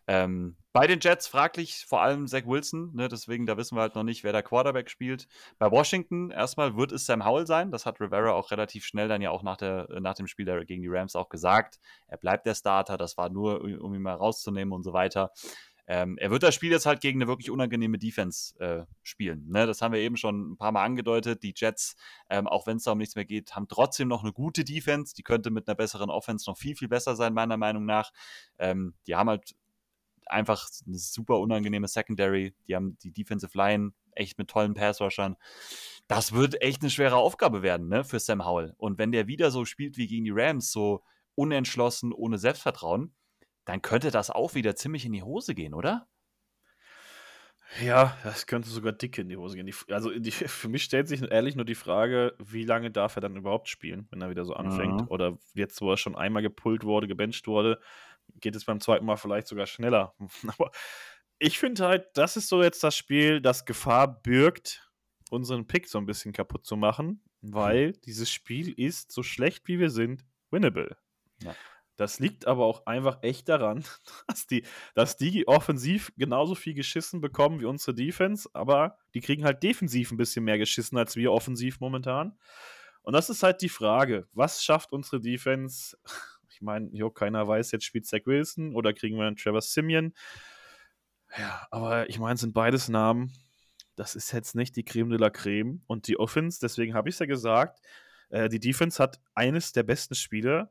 [0.06, 3.94] Ähm, bei den Jets fraglich vor allem Zach Wilson, ne, deswegen da wissen wir halt
[3.94, 5.26] noch nicht, wer der Quarterback spielt.
[5.58, 9.22] Bei Washington erstmal wird es Sam Howell sein, das hat Rivera auch relativ schnell dann
[9.22, 11.80] ja auch nach, der, nach dem Spiel gegen die Rams auch gesagt.
[12.06, 15.32] Er bleibt der Starter, das war nur, um ihn mal rauszunehmen und so weiter.
[15.92, 19.48] Ähm, er wird das Spiel jetzt halt gegen eine wirklich unangenehme Defense äh, spielen.
[19.48, 19.66] Ne?
[19.66, 21.42] Das haben wir eben schon ein paar Mal angedeutet.
[21.42, 21.96] Die Jets,
[22.28, 25.16] ähm, auch wenn es da um nichts mehr geht, haben trotzdem noch eine gute Defense.
[25.16, 28.12] Die könnte mit einer besseren Offense noch viel, viel besser sein, meiner Meinung nach.
[28.60, 29.56] Ähm, die haben halt
[30.26, 32.54] einfach eine super unangenehme Secondary.
[32.68, 35.34] Die haben die Defensive Line echt mit tollen Pass-Rushern.
[36.06, 38.74] Das wird echt eine schwere Aufgabe werden ne, für Sam Howell.
[38.78, 41.02] Und wenn der wieder so spielt wie gegen die Rams, so
[41.34, 43.12] unentschlossen, ohne Selbstvertrauen,
[43.70, 46.08] dann könnte das auch wieder ziemlich in die Hose gehen, oder?
[47.80, 49.66] Ja, das könnte sogar dick in die Hose gehen.
[49.66, 53.22] Die, also die, für mich stellt sich ehrlich nur die Frage, wie lange darf er
[53.22, 55.02] dann überhaupt spielen, wenn er wieder so anfängt?
[55.02, 55.08] Mhm.
[55.08, 57.80] Oder jetzt, wo er schon einmal gepult wurde, gebencht wurde,
[58.40, 60.16] geht es beim zweiten Mal vielleicht sogar schneller.
[60.58, 60.72] Aber
[61.38, 64.90] ich finde halt, das ist so jetzt das Spiel, das Gefahr birgt,
[65.30, 68.00] unseren Pick so ein bisschen kaputt zu machen, weil mhm.
[68.04, 70.96] dieses Spiel ist, so schlecht wie wir sind, winnable.
[71.44, 71.54] Ja.
[72.00, 73.84] Das liegt aber auch einfach echt daran,
[74.26, 79.44] dass die, dass die offensiv genauso viel geschissen bekommen wie unsere Defense, aber die kriegen
[79.44, 82.38] halt defensiv ein bisschen mehr geschissen als wir offensiv momentan.
[83.02, 85.96] Und das ist halt die Frage, was schafft unsere Defense?
[86.52, 90.12] Ich meine, jo, keiner weiß, jetzt spielt Zach Wilson oder kriegen wir einen Trevor Simeon.
[91.38, 93.32] Ja, aber ich meine, sind beides Namen.
[93.96, 95.80] Das ist jetzt nicht die Creme de la Creme.
[95.86, 97.80] Und die Offense, deswegen habe ich es ja gesagt,
[98.28, 100.70] äh, die Defense hat eines der besten Spiele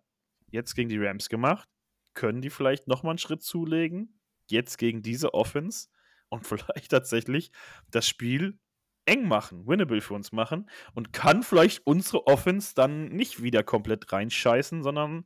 [0.52, 1.68] jetzt gegen die Rams gemacht.
[2.14, 4.20] Können die vielleicht nochmal einen Schritt zulegen?
[4.47, 5.89] Jetzt gegen diese Offense
[6.30, 7.52] und vielleicht tatsächlich
[7.91, 8.60] das Spiel
[9.06, 14.12] eng machen, winnable für uns machen und kann vielleicht unsere Offense dann nicht wieder komplett
[14.12, 15.26] reinscheißen, sondern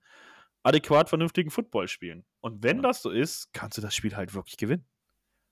[0.63, 2.23] adäquat vernünftigen Football spielen.
[2.39, 4.85] Und wenn das so ist, kannst du das Spiel halt wirklich gewinnen.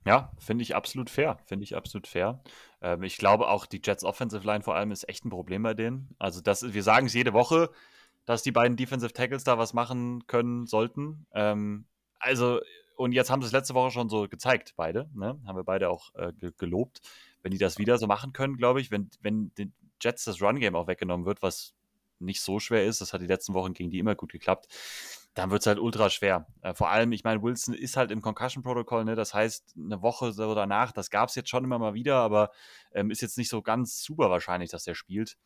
[0.06, 1.38] Ja, finde ich absolut fair.
[1.46, 2.42] Finde ich absolut fair.
[2.82, 5.74] Ähm, ich glaube auch, die Jets Offensive Line vor allem ist echt ein Problem bei
[5.76, 6.16] denen.
[6.18, 7.70] Also, das, wir sagen es jede Woche,
[8.26, 11.26] dass die beiden Defensive Tackles da was machen können sollten.
[11.34, 11.86] Ähm,
[12.20, 12.60] also,
[12.96, 15.10] und jetzt haben sie es letzte Woche schon so gezeigt, beide.
[15.14, 15.40] Ne?
[15.46, 17.02] Haben wir beide auch äh, gelobt.
[17.42, 20.76] Wenn die das wieder so machen können, glaube ich, wenn, wenn den Jets das Run-Game
[20.76, 21.74] auch weggenommen wird, was
[22.20, 24.68] nicht so schwer ist, das hat die letzten Wochen gegen die immer gut geklappt,
[25.34, 26.48] dann wird es halt ultra schwer.
[26.62, 29.16] Äh, vor allem, ich meine, Wilson ist halt im Concussion-Protokoll, ne?
[29.16, 32.52] das heißt, eine Woche so danach, das gab es jetzt schon immer mal wieder, aber
[32.94, 35.38] ähm, ist jetzt nicht so ganz super wahrscheinlich, dass der spielt.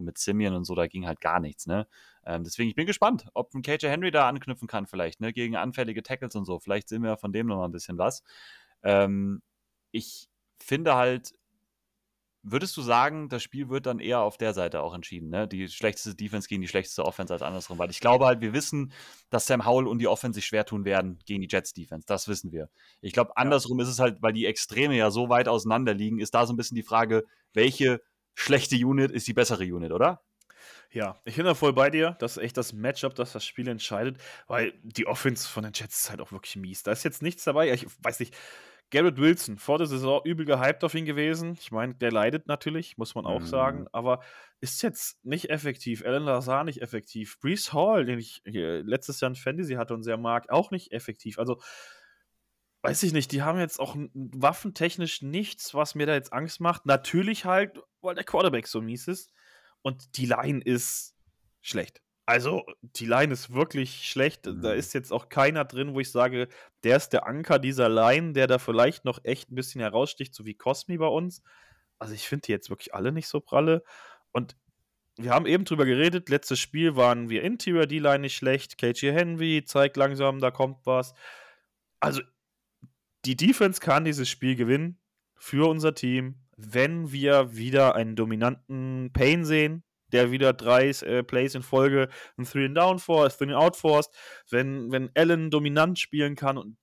[0.00, 1.86] Und mit Simeon und so, da ging halt gar nichts, ne?
[2.24, 5.32] Ähm, deswegen, ich bin gespannt, ob ein KJ Henry da anknüpfen kann, vielleicht, ne?
[5.32, 6.58] Gegen anfällige Tackles und so.
[6.58, 8.22] Vielleicht sehen wir von dem nochmal ein bisschen was.
[8.82, 9.42] Ähm,
[9.92, 10.28] ich
[10.58, 11.34] finde halt,
[12.42, 15.46] würdest du sagen, das Spiel wird dann eher auf der Seite auch entschieden, ne?
[15.46, 18.92] Die schlechteste Defense gegen die schlechteste Offense als andersrum, weil ich glaube halt, wir wissen,
[19.28, 22.06] dass Sam Howell und die Offense sich schwer tun werden gegen die Jets Defense.
[22.06, 22.70] Das wissen wir.
[23.02, 23.84] Ich glaube, andersrum ja.
[23.84, 26.56] ist es halt, weil die Extreme ja so weit auseinander liegen, ist da so ein
[26.56, 28.00] bisschen die Frage, welche
[28.34, 30.22] schlechte Unit ist die bessere Unit, oder?
[30.92, 32.16] Ja, ich bin da voll bei dir.
[32.18, 36.02] Das ist echt das Matchup, das das Spiel entscheidet, weil die Offense von den Jets
[36.02, 36.82] ist halt auch wirklich mies.
[36.82, 37.72] Da ist jetzt nichts dabei.
[37.72, 38.34] Ich weiß nicht,
[38.90, 41.56] Garrett Wilson, vor der Saison übel gehypt auf ihn gewesen.
[41.60, 43.46] Ich meine, der leidet natürlich, muss man auch mhm.
[43.46, 44.20] sagen, aber
[44.60, 46.04] ist jetzt nicht effektiv.
[46.04, 47.38] Alan Lazar nicht effektiv.
[47.38, 51.38] Brees Hall, den ich letztes Jahr in Fantasy hatte und sehr mag, auch nicht effektiv.
[51.38, 51.60] Also,
[52.82, 56.86] weiß ich nicht, die haben jetzt auch waffentechnisch nichts, was mir da jetzt Angst macht.
[56.86, 59.32] Natürlich halt, weil der Quarterback so mies ist
[59.82, 61.14] und die Line ist
[61.60, 62.00] schlecht.
[62.30, 64.46] Also, die Line ist wirklich schlecht.
[64.46, 64.62] Mhm.
[64.62, 66.48] Da ist jetzt auch keiner drin, wo ich sage,
[66.84, 70.46] der ist der Anker dieser Line, der da vielleicht noch echt ein bisschen heraussticht, so
[70.46, 71.42] wie Cosmi bei uns.
[71.98, 73.82] Also, ich finde die jetzt wirklich alle nicht so pralle.
[74.30, 74.56] Und
[75.16, 78.78] wir haben eben drüber geredet, letztes Spiel waren wir Interior D-Line nicht schlecht.
[78.78, 81.14] KG Henry zeigt langsam, da kommt was.
[81.98, 82.22] Also,
[83.24, 84.98] die Defense kann dieses Spiel gewinnen
[85.36, 91.54] für unser Team, wenn wir wieder einen dominanten Pain sehen, der wieder drei äh, Plays
[91.54, 94.10] in Folge ein Three and Down force, Three and Out force,
[94.50, 96.76] wenn, wenn Allen dominant spielen kann und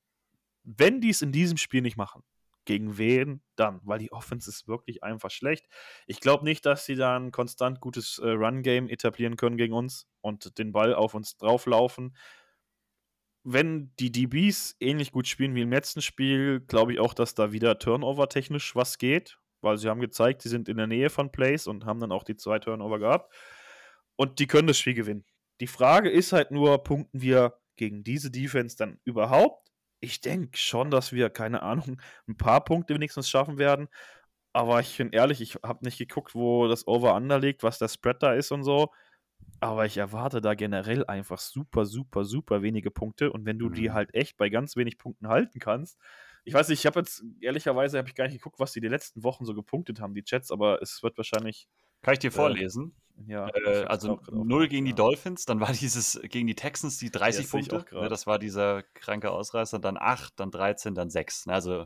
[0.64, 2.24] wenn die es in diesem Spiel nicht machen,
[2.68, 3.80] gegen wen dann?
[3.84, 5.66] Weil die Offense ist wirklich einfach schlecht.
[6.06, 10.06] Ich glaube nicht, dass sie da ein konstant gutes äh, Run-Game etablieren können gegen uns
[10.22, 12.16] und den Ball auf uns drauflaufen.
[13.50, 17.52] Wenn die DBs ähnlich gut spielen wie im letzten Spiel, glaube ich auch, dass da
[17.52, 21.68] wieder Turnover-technisch was geht weil sie haben gezeigt, sie sind in der Nähe von Plays
[21.68, 23.34] und haben dann auch die zwei Turnover gehabt.
[24.16, 25.26] Und die können das Spiel gewinnen.
[25.60, 29.72] Die Frage ist halt nur, punkten wir gegen diese Defense dann überhaupt?
[30.00, 33.88] Ich denke schon, dass wir, keine Ahnung, ein paar Punkte wenigstens schaffen werden.
[34.54, 38.22] Aber ich bin ehrlich, ich habe nicht geguckt, wo das Over-Under liegt, was der Spread
[38.24, 38.92] da ist und so.
[39.60, 43.32] Aber ich erwarte da generell einfach super, super, super wenige Punkte.
[43.32, 43.74] Und wenn du mhm.
[43.74, 45.98] die halt echt bei ganz wenig Punkten halten kannst,
[46.48, 48.88] ich weiß nicht, ich habe jetzt ehrlicherweise habe ich gar nicht geguckt, was die die
[48.88, 51.68] letzten Wochen so gepunktet haben, die Chats, aber es wird wahrscheinlich.
[52.02, 52.96] Kann ich dir äh, vorlesen?
[53.28, 53.50] Äh, ja.
[53.50, 57.52] Äh, also 0 gegen die Dolphins, dann war dieses gegen die Texans die 30 ja,
[57.52, 57.96] Punkte.
[57.96, 61.48] Ne, das war dieser kranke Ausreißer, dann 8, dann 13, dann 6.
[61.48, 61.86] Ne, also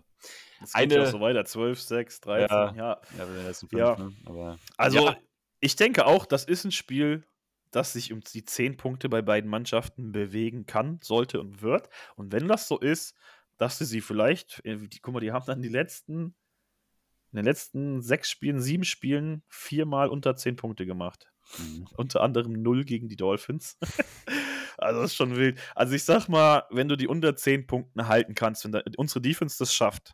[0.59, 2.73] das eine ja so weiter, 12, 6, 13, ja.
[2.75, 3.97] Ja, ja, ja, fünf, ja.
[3.97, 4.59] Ne?
[4.77, 5.17] Also ja.
[5.59, 7.23] ich denke auch, das ist ein Spiel,
[7.71, 11.89] das sich um die 10 Punkte bei beiden Mannschaften bewegen kann, sollte und wird.
[12.15, 13.15] Und wenn das so ist,
[13.57, 16.35] dass du sie vielleicht, äh, die, guck mal, die haben dann die letzten,
[17.31, 21.31] in den letzten sechs Spielen, sieben Spielen viermal unter zehn Punkte gemacht.
[21.57, 21.87] Mhm.
[21.95, 23.77] Unter anderem null gegen die Dolphins.
[24.77, 25.59] also das ist schon wild.
[25.75, 29.21] Also ich sag mal, wenn du die unter zehn Punkten halten kannst, wenn da, unsere
[29.21, 30.13] Defense das schafft,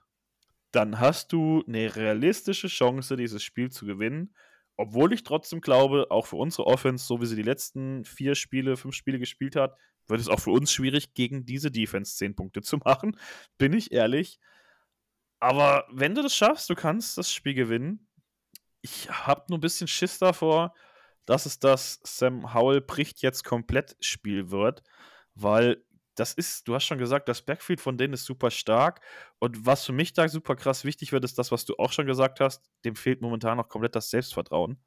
[0.72, 4.36] dann hast du eine realistische Chance, dieses Spiel zu gewinnen.
[4.78, 8.78] Obwohl ich trotzdem glaube, auch für unsere Offense, so wie sie die letzten vier Spiele,
[8.78, 9.76] fünf Spiele gespielt hat,
[10.06, 13.18] wird es auch für uns schwierig, gegen diese Defense 10 Punkte zu machen.
[13.58, 14.40] Bin ich ehrlich.
[15.40, 18.08] Aber wenn du das schaffst, du kannst das Spiel gewinnen.
[18.82, 20.74] Ich habe nur ein bisschen Schiss davor,
[21.26, 24.84] dass es das Sam Howell bricht jetzt komplett Spiel wird,
[25.36, 25.84] weil
[26.20, 29.02] das ist, du hast schon gesagt, das Backfield von denen ist super stark.
[29.40, 32.08] Und was für mich da super krass wichtig wird, ist das, was du auch schon
[32.08, 32.70] gesagt hast.
[32.86, 34.82] Dem fehlt momentan noch komplett das Selbstvertrauen.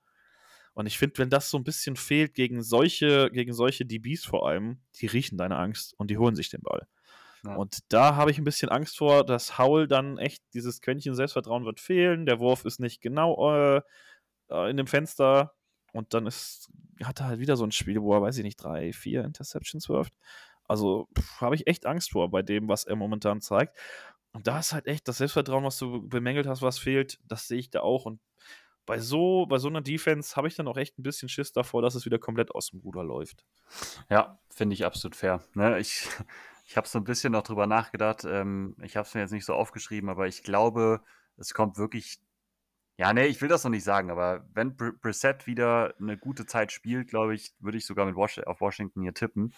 [0.75, 4.49] Und ich finde, wenn das so ein bisschen fehlt gegen solche, gegen solche DBs vor
[4.49, 6.87] allem, die riechen deine Angst und die holen sich den Ball.
[7.45, 7.55] Ja.
[7.55, 11.65] Und da habe ich ein bisschen Angst vor, dass Howl dann echt dieses Quäntchen Selbstvertrauen
[11.65, 12.27] wird fehlen.
[12.27, 13.83] Der Wurf ist nicht genau äh,
[14.51, 15.55] äh, in dem Fenster.
[15.93, 16.71] Und dann ist,
[17.03, 19.89] hat er halt wieder so ein Spiel, wo er, weiß ich nicht, drei, vier Interceptions
[19.89, 20.15] wirft.
[20.71, 21.09] Also
[21.41, 23.77] habe ich echt Angst vor bei dem, was er momentan zeigt.
[24.33, 27.19] Und da ist halt echt das Selbstvertrauen, was du bemängelt hast, was fehlt.
[27.25, 28.07] Das sehe ich da auch.
[28.07, 28.21] Und
[28.87, 31.83] bei so, bei so einer Defense habe ich dann auch echt ein bisschen Schiss davor,
[31.83, 33.45] dass es wieder komplett aus dem Ruder läuft.
[34.09, 35.43] Ja, finde ich absolut fair.
[35.55, 36.07] Ne, ich
[36.67, 38.25] ich habe so ein bisschen noch drüber nachgedacht.
[38.25, 41.03] Ähm, ich habe es mir jetzt nicht so aufgeschrieben, aber ich glaube,
[41.37, 42.21] es kommt wirklich.
[42.97, 46.71] Ja, nee, ich will das noch nicht sagen, aber wenn Brissett wieder eine gute Zeit
[46.71, 49.53] spielt, glaube ich, würde ich sogar mit Was auf Washington hier tippen.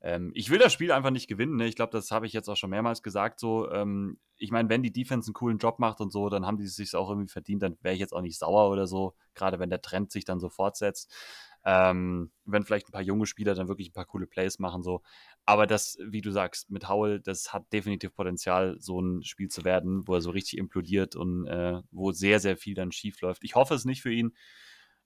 [0.00, 1.56] Ähm, ich will das Spiel einfach nicht gewinnen.
[1.56, 1.66] Ne?
[1.66, 3.40] Ich glaube, das habe ich jetzt auch schon mehrmals gesagt.
[3.40, 6.58] So, ähm, ich meine, wenn die Defense einen coolen Job macht und so, dann haben
[6.58, 7.62] die es sich auch irgendwie verdient.
[7.62, 9.14] Dann wäre ich jetzt auch nicht sauer oder so.
[9.34, 11.12] Gerade wenn der Trend sich dann so fortsetzt.
[11.64, 15.02] Ähm, wenn vielleicht ein paar junge Spieler dann wirklich ein paar coole Plays machen, so.
[15.46, 19.64] Aber das, wie du sagst, mit Howell, das hat definitiv Potenzial, so ein Spiel zu
[19.64, 23.42] werden, wo er so richtig implodiert und äh, wo sehr, sehr viel dann schief läuft.
[23.42, 24.32] Ich hoffe es nicht für ihn.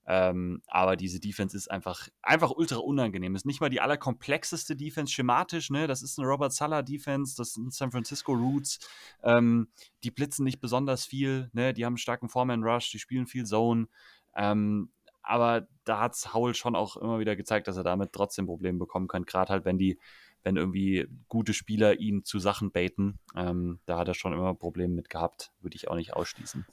[0.07, 3.35] Ähm, aber diese Defense ist einfach, einfach ultra unangenehm.
[3.35, 5.87] Ist nicht mal die allerkomplexeste Defense schematisch, ne?
[5.87, 8.79] Das ist eine Robert Sala Defense, das sind San Francisco Roots.
[9.23, 9.69] Ähm,
[10.03, 11.73] die blitzen nicht besonders viel, ne?
[11.73, 13.87] Die haben einen starken Foreman Rush, die spielen viel Zone.
[14.35, 14.91] Ähm,
[15.21, 19.07] aber da hat Howell schon auch immer wieder gezeigt, dass er damit trotzdem Probleme bekommen
[19.07, 19.25] kann.
[19.25, 19.99] Gerade halt, wenn die,
[20.43, 23.19] wenn irgendwie gute Spieler ihn zu Sachen baiten.
[23.35, 25.51] Ähm, da hat er schon immer Probleme mit gehabt.
[25.61, 26.65] Würde ich auch nicht ausschließen.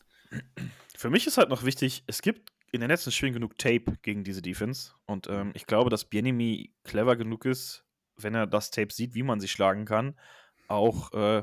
[0.96, 4.24] Für mich ist halt noch wichtig, es gibt in den letzten Spielen genug Tape gegen
[4.24, 4.92] diese Defense.
[5.06, 7.84] Und ähm, ich glaube, dass Bienemy clever genug ist,
[8.16, 10.18] wenn er das Tape sieht, wie man sie schlagen kann,
[10.66, 11.42] auch äh,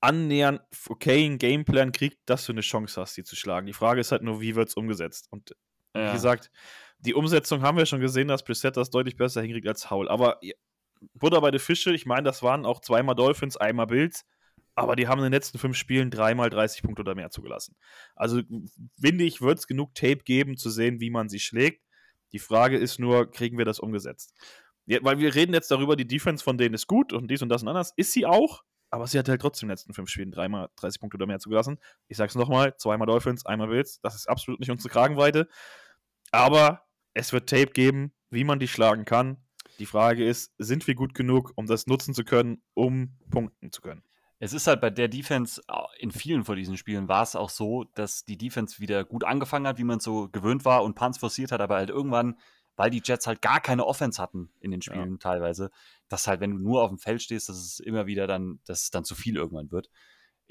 [0.00, 3.66] annähernd okayen Gameplan kriegt, dass du eine Chance hast, sie zu schlagen.
[3.66, 5.28] Die Frage ist halt nur, wie wird es umgesetzt?
[5.30, 5.54] Und
[5.94, 6.08] ja.
[6.08, 6.50] wie gesagt,
[6.98, 10.08] die Umsetzung haben wir schon gesehen, dass Preset das deutlich besser hinkriegt als Howl.
[10.08, 10.38] Aber
[11.14, 14.24] Butter bei den Fische, ich meine, das waren auch zweimal Dolphins, einmal Bills,
[14.80, 17.76] aber die haben in den letzten fünf Spielen dreimal 30 Punkte oder mehr zugelassen.
[18.16, 18.42] Also
[19.00, 21.84] finde ich, wird es genug Tape geben, zu sehen, wie man sie schlägt.
[22.32, 24.34] Die Frage ist nur, kriegen wir das umgesetzt?
[24.86, 27.48] Ja, weil wir reden jetzt darüber, die Defense von denen ist gut und dies und
[27.48, 27.92] das und anders.
[27.96, 31.00] Ist sie auch, aber sie hat halt trotzdem in den letzten fünf Spielen dreimal 30
[31.00, 31.78] Punkte oder mehr zugelassen.
[32.08, 34.00] Ich sag's nochmal, zweimal Dolphins, einmal Bills.
[34.00, 35.48] Das ist absolut nicht unsere Kragenweite.
[36.32, 36.82] Aber
[37.14, 39.36] es wird Tape geben, wie man die schlagen kann.
[39.78, 43.80] Die Frage ist, sind wir gut genug, um das nutzen zu können, um punkten zu
[43.80, 44.02] können?
[44.42, 45.62] Es ist halt bei der Defense,
[45.98, 49.66] in vielen von diesen Spielen war es auch so, dass die Defense wieder gut angefangen
[49.66, 52.38] hat, wie man so gewöhnt war und Punts forciert hat, aber halt irgendwann,
[52.74, 55.18] weil die Jets halt gar keine Offense hatten in den Spielen ja.
[55.18, 55.70] teilweise,
[56.08, 58.84] dass halt, wenn du nur auf dem Feld stehst, dass es immer wieder dann, dass
[58.84, 59.90] es dann zu viel irgendwann wird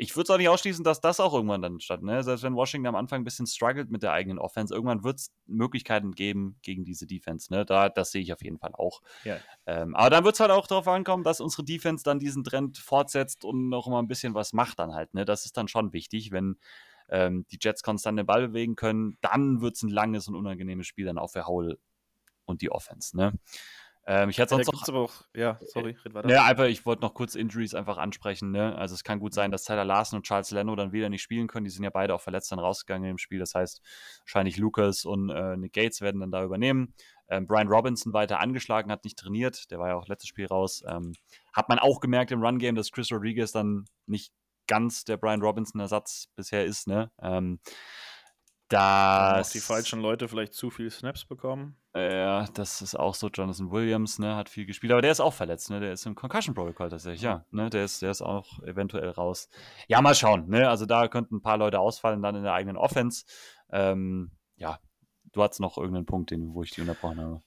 [0.02, 2.02] ich würde es auch nicht ausschließen, dass das auch irgendwann dann statt.
[2.02, 2.24] Ne?
[2.24, 5.34] Selbst wenn Washington am Anfang ein bisschen struggelt mit der eigenen Offense, irgendwann wird es
[5.46, 7.52] Möglichkeiten geben gegen diese Defense.
[7.54, 7.66] Ne?
[7.66, 9.02] Da, das sehe ich auf jeden Fall auch.
[9.26, 9.38] Ja.
[9.66, 12.78] Ähm, aber dann wird es halt auch darauf ankommen, dass unsere Defense dann diesen Trend
[12.78, 15.14] fortsetzt und noch immer ein bisschen was macht dann halt.
[15.14, 15.26] Ne?
[15.26, 16.56] Das ist dann schon wichtig, wenn
[17.10, 20.88] ähm, die Jets konstant den Ball bewegen können, dann wird es ein langes und unangenehmes
[20.88, 21.78] Spiel dann auch für Howell
[22.46, 23.18] und die Offense.
[23.18, 23.34] Ne?
[24.06, 24.88] Ähm, ich hätte sonst noch.
[24.88, 26.30] Aber auch, ja, sorry, red weiter.
[26.30, 28.52] Ja, einfach, ich wollte noch kurz Injuries einfach ansprechen.
[28.52, 28.76] Ne?
[28.76, 31.48] Also, es kann gut sein, dass Tyler Larsen und Charles Leno dann wieder nicht spielen
[31.48, 31.66] können.
[31.66, 33.40] Die sind ja beide auch verletzt dann rausgegangen im Spiel.
[33.40, 33.82] Das heißt,
[34.22, 36.94] wahrscheinlich Lucas und äh, Nick Gates werden dann da übernehmen.
[37.30, 39.70] Ähm, Brian Robinson weiter angeschlagen, hat nicht trainiert.
[39.70, 40.84] Der war ja auch letztes Spiel raus.
[40.88, 41.14] Ähm,
[41.54, 44.34] hat man auch gemerkt im Run-Game, dass Chris Rodriguez dann nicht
[44.68, 46.88] ganz der Brian Robinson-Ersatz bisher ist.
[46.88, 47.12] Ne?
[47.22, 47.60] Ähm,
[48.70, 51.79] dass auch die falschen Leute vielleicht zu viel Snaps bekommen.
[51.96, 53.30] Ja, das ist auch so.
[53.30, 55.80] Jonathan Williams, ne, hat viel gespielt, aber der ist auch verletzt, ne?
[55.80, 57.46] Der ist im Concussion Protocol tatsächlich, ja.
[57.52, 59.50] Ne, der ist, der ist auch eventuell raus.
[59.88, 60.70] Ja, mal schauen, ne?
[60.70, 63.26] Also da könnten ein paar Leute ausfallen dann in der eigenen Offense.
[63.72, 64.80] Ähm, ja,
[65.32, 67.42] du hattest noch irgendeinen Punkt, den, wo ich die unterbrochen habe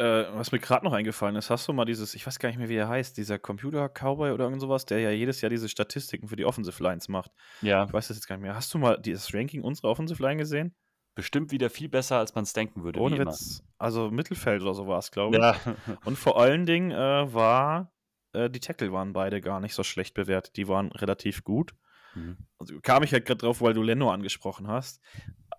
[0.00, 2.58] äh, was mir gerade noch eingefallen ist, hast du mal dieses, ich weiß gar nicht
[2.58, 6.26] mehr, wie er heißt, dieser Computer-Cowboy oder irgend sowas, der ja jedes Jahr diese Statistiken
[6.26, 7.30] für die Offensive Lines macht.
[7.60, 7.84] Ja.
[7.84, 8.54] Ich weiß das jetzt gar nicht mehr.
[8.54, 10.74] Hast du mal das Ranking unserer Offensive Line gesehen?
[11.14, 13.00] Bestimmt wieder viel besser, als man es denken würde.
[13.00, 13.62] Ohne Witz.
[13.78, 15.42] Also Mittelfeld oder so war es, glaube ich.
[15.42, 15.56] Ja.
[16.04, 17.92] Und vor allen Dingen äh, war,
[18.32, 20.56] äh, die Tackle waren beide gar nicht so schlecht bewertet.
[20.56, 21.74] Die waren relativ gut.
[22.14, 22.38] Mhm.
[22.58, 25.00] Also kam ich halt gerade drauf, weil du Leno angesprochen hast.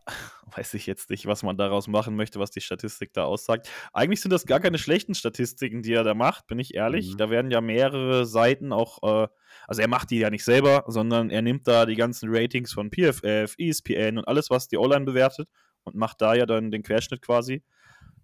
[0.55, 3.69] weiß ich jetzt nicht, was man daraus machen möchte, was die Statistik da aussagt.
[3.93, 7.13] Eigentlich sind das gar keine schlechten Statistiken, die er da macht, bin ich ehrlich.
[7.13, 7.17] Mhm.
[7.17, 9.27] Da werden ja mehrere Seiten auch, äh,
[9.67, 12.91] also er macht die ja nicht selber, sondern er nimmt da die ganzen Ratings von
[12.91, 15.49] PFF, ESPN und alles, was die Online bewertet
[15.83, 17.63] und macht da ja dann den Querschnitt quasi.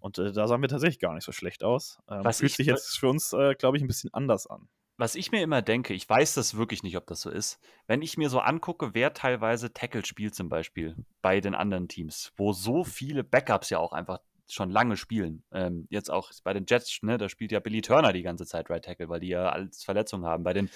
[0.00, 1.98] Und äh, da sahen wir tatsächlich gar nicht so schlecht aus.
[2.08, 4.68] Ähm, fühlt sich jetzt für uns, äh, glaube ich, ein bisschen anders an
[4.98, 8.02] was ich mir immer denke, ich weiß das wirklich nicht, ob das so ist, wenn
[8.02, 12.52] ich mir so angucke, wer teilweise Tackle spielt zum Beispiel bei den anderen Teams, wo
[12.52, 14.18] so viele Backups ja auch einfach
[14.50, 15.44] schon lange spielen.
[15.52, 18.70] Ähm, jetzt auch bei den Jets, ne, da spielt ja Billy Turner die ganze Zeit
[18.70, 20.42] Right Tackle, weil die ja als Verletzung haben.
[20.42, 20.70] Bei den,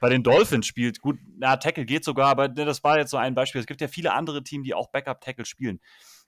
[0.00, 3.16] bei den Dolphins spielt, gut, na, Tackle geht sogar, aber ne, das war jetzt so
[3.16, 3.60] ein Beispiel.
[3.60, 5.80] Es gibt ja viele andere Teams, die auch Backup-Tackle spielen.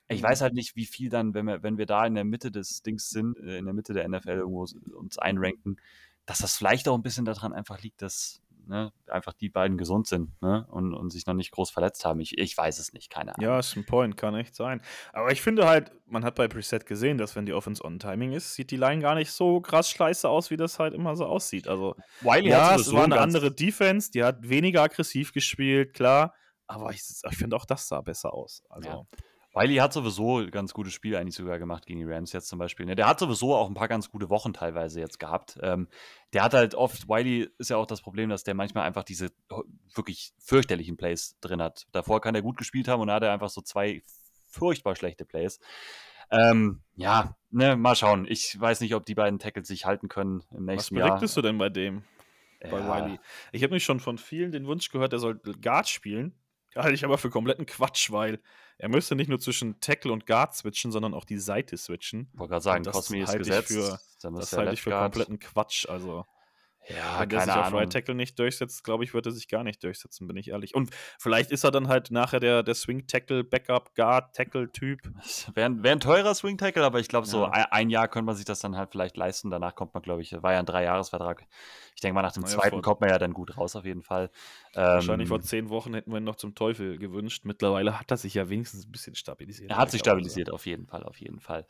[0.09, 0.42] Ich weiß mhm.
[0.44, 3.11] halt nicht, wie viel dann, wenn wir, wenn wir da in der Mitte des Dings
[3.11, 4.66] sind, äh, in der Mitte der NFL irgendwo
[4.97, 5.78] uns einranken,
[6.26, 10.06] dass das vielleicht auch ein bisschen daran einfach liegt, dass ne, einfach die beiden gesund
[10.06, 12.20] sind ne, und, und sich noch nicht groß verletzt haben.
[12.20, 13.48] Ich, ich weiß es nicht, keine Ahnung.
[13.48, 14.82] Ja, ist ein Point, kann echt sein.
[15.12, 18.32] Aber ich finde halt, man hat bei Preset gesehen, dass wenn die Offense on Timing
[18.32, 21.26] ist, sieht die Line gar nicht so krass scheiße aus, wie das halt immer so
[21.26, 21.68] aussieht.
[21.68, 26.34] Also, Wiley ja, es war eine andere Defense, die hat weniger aggressiv gespielt, klar.
[26.66, 28.64] Aber ich, ich finde auch das sah besser aus.
[28.68, 28.88] Also.
[28.88, 29.02] Ja.
[29.57, 32.59] Wiley hat sowieso ein ganz gutes Spiel eigentlich sogar gemacht gegen die Rams jetzt zum
[32.59, 32.84] Beispiel.
[32.84, 32.94] Ne?
[32.94, 35.59] Der hat sowieso auch ein paar ganz gute Wochen teilweise jetzt gehabt.
[35.62, 35.88] Ähm,
[36.34, 39.32] der hat halt oft, Wiley ist ja auch das Problem, dass der manchmal einfach diese
[39.94, 41.86] wirklich fürchterlichen Plays drin hat.
[41.92, 44.02] Davor kann er gut gespielt haben und da hat er einfach so zwei
[44.46, 45.59] furchtbar schlechte Plays.
[46.30, 48.26] Ähm, ja, ne, mal schauen.
[48.28, 51.04] Ich weiß nicht, ob die beiden Tackles sich halten können im nächsten Jahr.
[51.04, 52.04] Was berichtest du denn bei dem?
[52.61, 53.07] Bei ja.
[53.07, 53.20] Wiley?
[53.52, 56.34] Ich habe mich schon von vielen den Wunsch gehört, er soll Guard spielen.
[56.74, 58.38] Halte ich aber für kompletten Quatsch, weil
[58.78, 62.28] er müsste nicht nur zwischen Tackle und Guard switchen, sondern auch die Seite switchen.
[62.32, 65.88] Ich wollte gerade sagen, das halte ich für, das halte ich für kompletten Quatsch.
[65.88, 66.24] Also.
[66.89, 67.80] Ja, Wenn der keine Ahnung.
[67.80, 70.74] Right Tackle nicht durchsetzt, glaube ich, wird er sich gar nicht durchsetzen, bin ich ehrlich.
[70.74, 75.01] Und vielleicht ist er dann halt nachher der, der Swing Tackle, Backup, Guard, Tackle-Typ.
[75.55, 77.51] Wäre wär ein teurer Swing Tackle, aber ich glaube, so Ja.
[77.51, 79.51] ein, ein Jahr könnte man sich das dann halt vielleicht leisten.
[79.51, 81.47] Danach kommt man, glaube ich, war ja ein Dreijahresvertrag.
[81.95, 83.84] Ich denke mal, nach dem Naja, zweiten vor- kommt man ja dann gut raus, auf
[83.84, 84.30] jeden Fall.
[84.74, 87.45] Wahrscheinlich vor Ähm, zehn Wochen hätten wir ihn noch zum Teufel gewünscht.
[87.45, 89.70] Mittlerweile hat er sich ja wenigstens ein bisschen stabilisiert.
[89.70, 91.66] Er hat sich stabilisiert, auf jeden Fall, auf jeden Fall.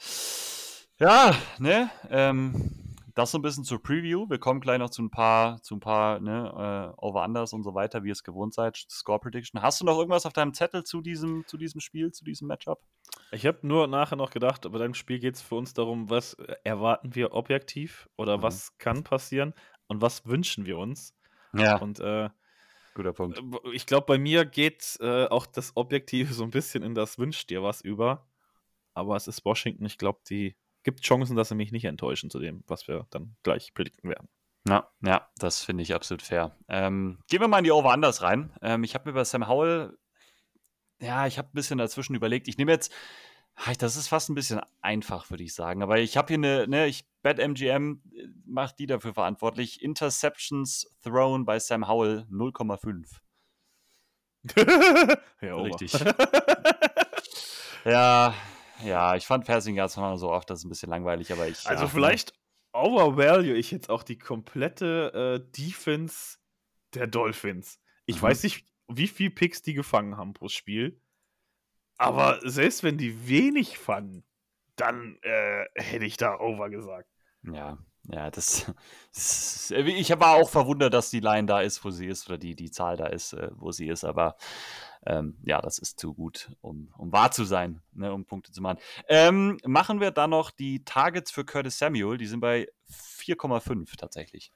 [0.99, 2.71] Ja, ne, ähm,
[3.17, 4.29] das so ein bisschen zur Preview.
[4.29, 7.75] Wir kommen gleich noch zu ein paar, zu ein paar, ne, äh, Over-Unders und so
[7.75, 8.77] weiter, wie ihr es gewohnt seid.
[8.91, 9.63] Score Prediction.
[9.63, 12.81] Hast du noch irgendwas auf deinem Zettel zu diesem, zu diesem Spiel, zu diesem Matchup?
[13.33, 16.35] Ich habe nur nachher noch gedacht, bei deinem Spiel geht es für uns darum, was
[16.35, 18.43] äh, erwarten wir objektiv oder Mhm.
[18.43, 19.55] was kann passieren
[19.89, 21.15] und was wünschen wir uns.
[21.55, 22.29] Ja, Und äh,
[22.95, 23.43] guter Punkt.
[23.73, 27.47] ich glaube, bei mir geht äh, auch das Objektive so ein bisschen in das Wünsch
[27.47, 28.29] dir was über.
[28.93, 29.87] Aber es ist Washington.
[29.87, 30.55] Ich glaube, die
[30.87, 34.29] gibt Chancen, dass sie mich nicht enttäuschen zu dem, was wir dann gleich predikten werden.
[34.69, 36.57] Ja, ja, das finde ich absolut fair.
[36.69, 38.53] Ähm, gehen wir mal in die Over-Unders rein.
[38.63, 39.99] Ähm, ich habe mir bei Sam Howell,
[41.01, 42.47] ja, ich habe ein bisschen dazwischen überlegt.
[42.47, 42.93] Ich nehme jetzt,
[43.57, 45.83] ah, das ist fast ein bisschen einfach, würde ich sagen.
[45.83, 49.83] Aber ich habe hier eine, ne, ich BetMGM äh, macht die dafür verantwortlich.
[49.83, 53.19] Interceptions thrown bei Sam Howell 0,5.
[55.41, 55.65] ja, over.
[55.65, 55.93] Richtig.
[57.85, 58.35] Ja,
[58.85, 61.67] ja, ich fand Passing Yards mal so oft, das ist ein bisschen langweilig, aber ich.
[61.67, 62.33] Also ja, vielleicht
[62.73, 66.39] overvalue ich jetzt auch die komplette äh, Defense
[66.95, 67.81] der Dolphins.
[68.07, 68.23] Ich Mhm.
[68.23, 71.01] weiß nicht, wie viel Picks die gefangen haben pro Spiel.
[71.99, 74.25] Aber selbst wenn die wenig fangen,
[74.77, 77.09] dann äh, hätte ich da over gesagt.
[77.43, 77.79] Ja,
[78.11, 78.73] ja, das,
[79.15, 82.55] das ich war auch verwundert, dass die Line da ist, wo sie ist, oder die,
[82.55, 84.37] die Zahl da ist, äh, wo sie ist, aber
[85.07, 88.61] ähm, ja, das ist zu gut, um, um wahr zu sein, ne, um Punkte zu
[88.61, 88.79] machen.
[89.09, 94.53] Ähm, machen wir dann noch die Targets für Curtis Samuel, die sind bei 4,5 tatsächlich.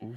[0.00, 0.14] Uh,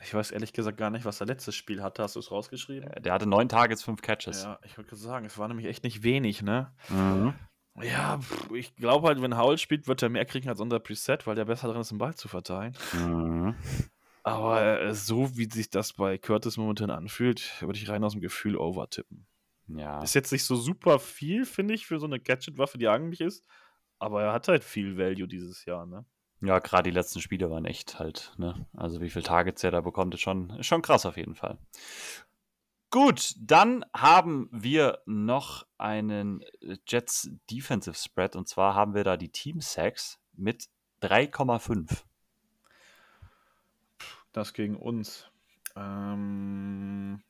[0.00, 2.02] ich weiß ehrlich gesagt gar nicht, was er letztes Spiel hatte.
[2.02, 2.88] Hast du es rausgeschrieben?
[2.90, 4.44] Äh, Der hatte neun Targets, fünf Catches.
[4.44, 6.72] Ja, ich wollte sagen, es war nämlich echt nicht wenig, ne?
[6.88, 7.34] Mhm.
[7.82, 8.20] Ja,
[8.52, 11.44] ich glaube halt, wenn Howell spielt, wird er mehr kriegen als unser Preset, weil der
[11.44, 12.76] besser drin ist, den Ball zu verteilen.
[12.92, 13.54] Mhm.
[14.22, 18.20] Aber äh, so wie sich das bei Curtis momentan anfühlt, würde ich rein aus dem
[18.20, 19.26] Gefühl over tippen.
[19.68, 20.02] Ja.
[20.02, 23.44] Ist jetzt nicht so super viel, finde ich, für so eine Gadget-Waffe, die eigentlich ist.
[23.98, 26.04] Aber er hat halt viel Value dieses Jahr, ne?
[26.40, 28.66] Ja, gerade die letzten Spiele waren echt halt, ne?
[28.72, 31.58] Also wie viele Targets er da bekommt, ist schon, ist schon krass auf jeden Fall.
[32.90, 39.18] Gut, dann haben wir noch einen äh, Jets Defensive Spread und zwar haben wir da
[39.18, 40.68] die Team Sacks mit
[41.02, 42.04] 3,5.
[44.32, 45.30] Das gegen uns.
[45.76, 47.22] Ähm,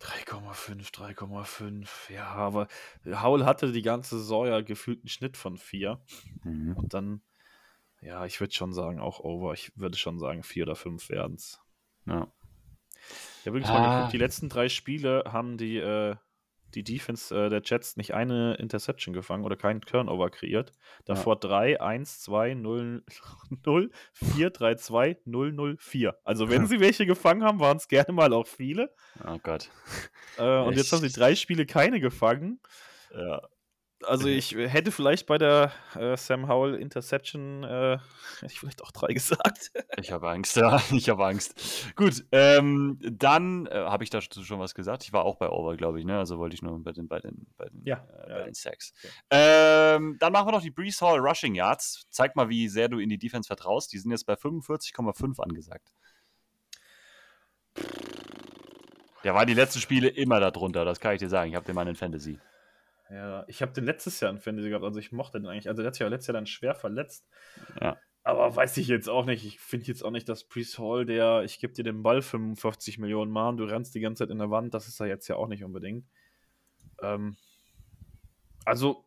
[0.00, 2.12] 3,5, 3,5.
[2.12, 2.68] Ja, aber
[3.04, 6.00] Howell hatte die ganze Saison ja gefühlt einen Schnitt von 4.
[6.42, 6.76] Mhm.
[6.76, 7.22] Und dann,
[8.00, 9.52] ja, ich würde schon sagen, auch over.
[9.52, 11.60] Ich würde schon sagen, 4 oder 5 werden es.
[12.06, 12.32] Ja.
[13.40, 13.78] Ich habe übrigens Ah.
[13.80, 16.14] mal geguckt, die letzten drei Spiele haben die, äh,
[16.74, 20.72] die Defense äh, der Jets nicht eine Interception gefangen oder keinen Turnover kreiert.
[21.04, 23.02] Davor 3, 1, 2, 0,
[23.66, 26.16] 0, 4, 3, 2, 0, 0, 4.
[26.22, 28.94] Also wenn sie welche gefangen haben, waren es gerne mal auch viele.
[29.26, 29.68] Oh Gott.
[30.38, 32.60] Äh, und jetzt haben sie drei Spiele keine gefangen.
[33.12, 33.42] Ja.
[34.02, 37.98] Also ich hätte vielleicht bei der äh, Sam Howell Interception, äh,
[38.40, 39.72] hätte ich vielleicht auch drei gesagt.
[39.98, 41.54] Ich habe Angst, ja, ich habe Angst.
[41.96, 45.04] Gut, ähm, dann äh, habe ich dazu schon was gesagt.
[45.04, 46.18] Ich war auch bei Over, glaube ich, ne?
[46.18, 48.54] Also wollte ich nur bei den, bei den, bei den, Ja, äh, ja, bei den
[48.54, 48.94] Sacks.
[49.02, 49.12] Okay.
[49.30, 52.06] Ähm, dann machen wir noch die Brees Hall Rushing Yards.
[52.10, 53.92] Zeig mal, wie sehr du in die Defense vertraust.
[53.92, 55.92] Die sind jetzt bei 45,5 angesagt.
[59.24, 61.50] Der war die letzten Spiele immer darunter, das kann ich dir sagen.
[61.50, 62.38] Ich habe den Mann in Fantasy.
[63.10, 65.68] Ja, ich habe den letztes Jahr in Fantasy gehabt, also ich mochte den eigentlich.
[65.68, 67.28] Also der hat sich ja letztes Jahr dann schwer verletzt.
[67.80, 67.98] Ja.
[68.22, 69.44] Aber weiß ich jetzt auch nicht.
[69.44, 72.98] Ich finde jetzt auch nicht, dass Priest Hall, der, ich gebe dir den Ball 55
[72.98, 75.26] Millionen Mal, und du rennst die ganze Zeit in der Wand, das ist er jetzt
[75.28, 76.06] ja auch nicht unbedingt.
[77.02, 77.36] Ähm,
[78.64, 79.06] also,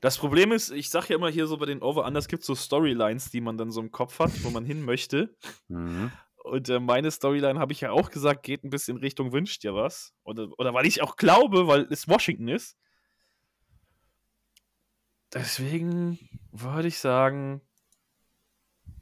[0.00, 2.54] das Problem ist, ich sage ja immer hier so bei den Over-Unders gibt es so
[2.54, 5.36] Storylines, die man dann so im Kopf hat, wo man hin möchte.
[5.68, 6.10] Mhm.
[6.36, 9.74] Und äh, meine Storyline habe ich ja auch gesagt, geht ein bisschen Richtung wünscht dir
[9.74, 10.14] was.
[10.24, 12.76] Oder, oder weil ich auch glaube, weil es Washington ist.
[15.34, 16.18] Deswegen
[16.52, 17.60] würde ich sagen,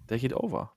[0.09, 0.73] der geht over.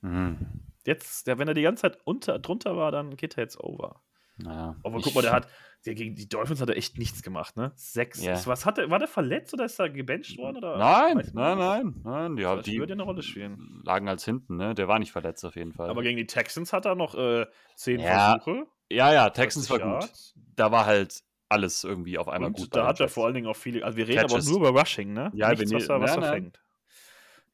[0.00, 0.38] Mhm.
[0.86, 4.02] Jetzt, der, wenn er die ganze Zeit unter, drunter war, dann geht er jetzt over.
[4.44, 5.48] Ja, Aber guck mal, der hat,
[5.84, 7.72] der gegen die Dolphins hat er echt nichts gemacht, ne?
[7.74, 8.22] Sechs.
[8.22, 8.40] Ja.
[8.46, 10.58] Was hat er, war der verletzt oder ist er gebencht worden?
[10.58, 10.78] Oder?
[10.78, 12.36] Nein, nein, nein, nein.
[12.36, 13.80] Die, Das die würde eine Rolle spielen.
[13.84, 14.74] lagen als hinten, ne?
[14.76, 15.90] Der war nicht verletzt auf jeden Fall.
[15.90, 18.66] Aber gegen die Texans hat er noch äh, zehn Ja, Versuche.
[18.90, 20.34] ja, ja, Texans war 40 gut.
[20.54, 22.74] Da war halt alles irgendwie auf einmal Und gut.
[22.76, 23.84] da hat er vor allen Dingen auch viele.
[23.84, 24.46] Also wir reden Catches.
[24.46, 25.30] aber nur über Rushing, ne?
[25.34, 26.60] Ja, Nichts, was er, was er fängt.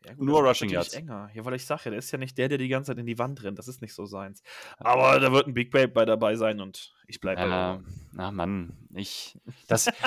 [0.05, 0.93] Ja, gut, Nur Rushing Yards.
[0.93, 1.31] enger.
[1.33, 3.19] Ja, weil ich sage der ist ja nicht der, der die ganze Zeit in die
[3.19, 3.59] Wand rennt.
[3.59, 4.43] Das ist nicht so seins.
[4.77, 7.83] Aber da wird ein Big Babe bei dabei sein und ich bleibe ja, bei
[8.13, 9.39] Na Mann, ich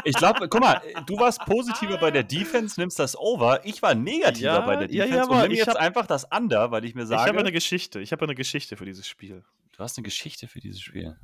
[0.04, 3.66] ich glaube, guck mal, du warst positiver bei der Defense, nimmst das Over.
[3.66, 6.26] Ich war negativer ja, bei der Defense ja, ja, und nimm jetzt hab, einfach das
[6.26, 7.24] Under, weil ich mir sage.
[7.24, 8.00] Ich habe eine Geschichte.
[8.00, 9.44] Ich habe eine Geschichte für dieses Spiel.
[9.76, 11.18] Du hast eine Geschichte für dieses Spiel.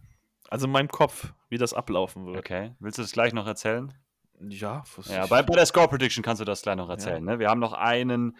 [0.53, 2.37] Also in meinem Kopf, wie das ablaufen wird.
[2.37, 2.75] Okay.
[2.79, 3.91] Willst du das gleich noch erzählen?
[4.39, 7.25] Ja, ja bei, bei der Score Prediction kannst du das gleich noch erzählen.
[7.25, 7.33] Ja.
[7.33, 7.39] Ne?
[7.39, 8.37] Wir haben noch einen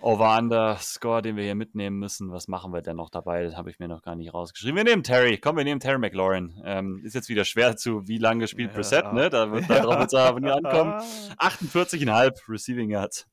[0.00, 2.32] Over-Under-Score, den wir hier mitnehmen müssen.
[2.32, 3.44] Was machen wir denn noch dabei?
[3.44, 4.74] Das habe ich mir noch gar nicht rausgeschrieben.
[4.74, 5.38] Wir nehmen Terry.
[5.38, 6.60] Komm, wir nehmen Terry McLaurin.
[6.64, 8.74] Ähm, ist jetzt wieder schwer zu, wie lange gespielt ja.
[8.74, 9.30] Preset, ne?
[9.30, 9.82] Da wird ja.
[9.82, 10.94] darauf jetzt ankommen.
[11.38, 13.24] 48,5 Receiving Yards.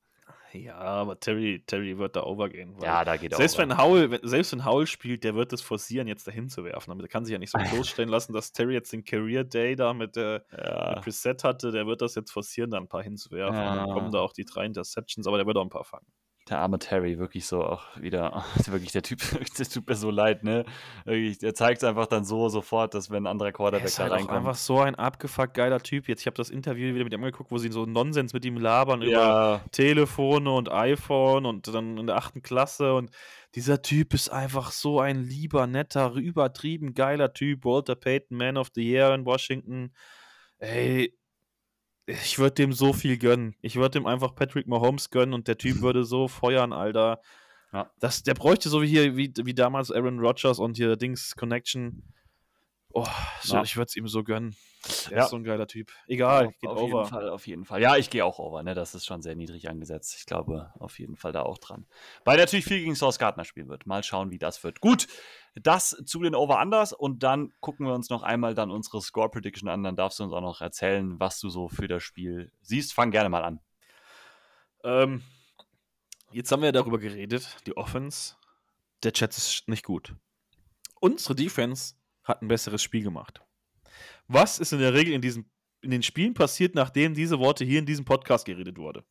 [0.54, 2.76] Ja, aber Terry, Terry wird da overgehen.
[2.82, 6.28] Ja, da geht selbst wenn Howell, Selbst wenn Howell spielt, der wird es forcieren, jetzt
[6.28, 6.92] dahin zu werfen.
[6.92, 9.76] Aber der kann sich ja nicht so bloßstellen lassen, dass Terry jetzt den Career Day
[9.76, 11.00] da mit der ja.
[11.00, 11.72] Preset hatte.
[11.72, 13.56] Der wird das jetzt forcieren, da ein paar hinzuwerfen.
[13.56, 13.76] Ja.
[13.76, 16.06] Dann kommen da auch die drei Interceptions, aber der wird auch ein paar fangen
[16.50, 19.20] der arme Terry, wirklich so auch wieder, wirklich der Typ,
[19.58, 20.66] der tut mir so leid, ne?
[21.06, 24.16] Der zeigt es einfach dann so sofort, dass wenn ein anderer Quarterback ist halt da
[24.16, 24.38] reinkommt.
[24.38, 26.08] einfach so ein abgefuckt geiler Typ.
[26.08, 28.58] Jetzt, ich habe das Interview wieder mit ihm angeguckt, wo sie so Nonsens mit ihm
[28.58, 29.08] labern ja.
[29.08, 33.12] über Telefone und iPhone und dann in der achten Klasse und
[33.56, 37.66] dieser Typ ist einfach so ein lieber, netter, übertrieben geiler Typ.
[37.66, 39.94] Walter Payton, Man of the Year in Washington.
[40.58, 41.14] Ey,
[42.06, 43.56] ich würde dem so viel gönnen.
[43.62, 47.22] Ich würde dem einfach Patrick Mahomes gönnen und der Typ würde so feuern, Alter.
[47.72, 47.90] Ja.
[48.00, 52.04] Das, der bräuchte so wie hier, wie, wie damals Aaron Rodgers und hier Dings Connection.
[52.96, 53.08] Oh,
[53.42, 53.64] so, ja.
[53.64, 54.56] ich würde es ihm so gönnen.
[55.10, 55.24] Der ja.
[55.24, 55.92] ist so ein geiler Typ.
[56.08, 57.00] Egal, auf, geht auf over.
[57.00, 57.82] Jeden Fall, auf jeden Fall.
[57.82, 58.76] Ja, ich gehe auch over, ne?
[58.76, 60.16] Das ist schon sehr niedrig angesetzt.
[60.20, 61.88] Ich glaube auf jeden Fall da auch dran.
[62.24, 63.88] Weil natürlich viel gegen Source Gardner spielen wird.
[63.88, 64.80] Mal schauen, wie das wird.
[64.80, 65.08] Gut,
[65.56, 69.82] das zu den Over-Unders und dann gucken wir uns noch einmal dann unsere Score-Prediction an.
[69.82, 72.94] Dann darfst du uns auch noch erzählen, was du so für das Spiel siehst.
[72.94, 73.60] Fang gerne mal an.
[74.84, 75.24] Ähm,
[76.32, 78.36] jetzt haben wir ja darüber geredet, die Offense
[79.02, 80.16] der Chat ist nicht gut.
[81.00, 83.42] Unsere Defense hat ein besseres Spiel gemacht.
[84.28, 85.52] Was ist in der Regel in, diesen,
[85.82, 89.04] in den Spielen passiert, nachdem diese Worte hier in diesem Podcast geredet wurde?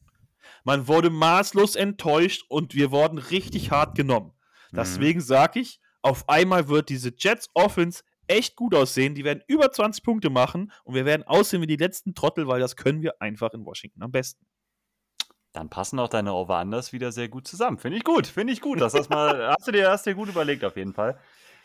[0.65, 4.33] Man wurde maßlos enttäuscht und wir wurden richtig hart genommen.
[4.71, 4.77] Mhm.
[4.77, 9.15] Deswegen sage ich, auf einmal wird diese Jets Offense echt gut aussehen.
[9.15, 12.61] Die werden über 20 Punkte machen und wir werden aussehen wie die letzten Trottel, weil
[12.61, 14.47] das können wir einfach in Washington am besten.
[15.53, 17.79] Dann passen auch deine Over-Unders wieder sehr gut zusammen.
[17.79, 18.81] Finde ich gut, finde ich gut.
[18.81, 21.19] Das hast, mal, hast, du dir, hast dir gut überlegt auf jeden Fall.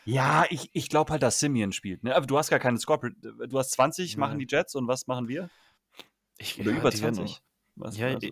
[0.08, 2.02] Ja, ich, ich glaube halt, dass Simeon spielt.
[2.02, 2.16] Ne?
[2.16, 3.12] Aber du hast gar keine Score.
[3.20, 4.18] Du hast 20, ja.
[4.18, 5.50] machen die Jets und was machen wir?
[6.38, 7.42] Ich, Oder ja, über 20.
[7.76, 8.28] Was, ja, also?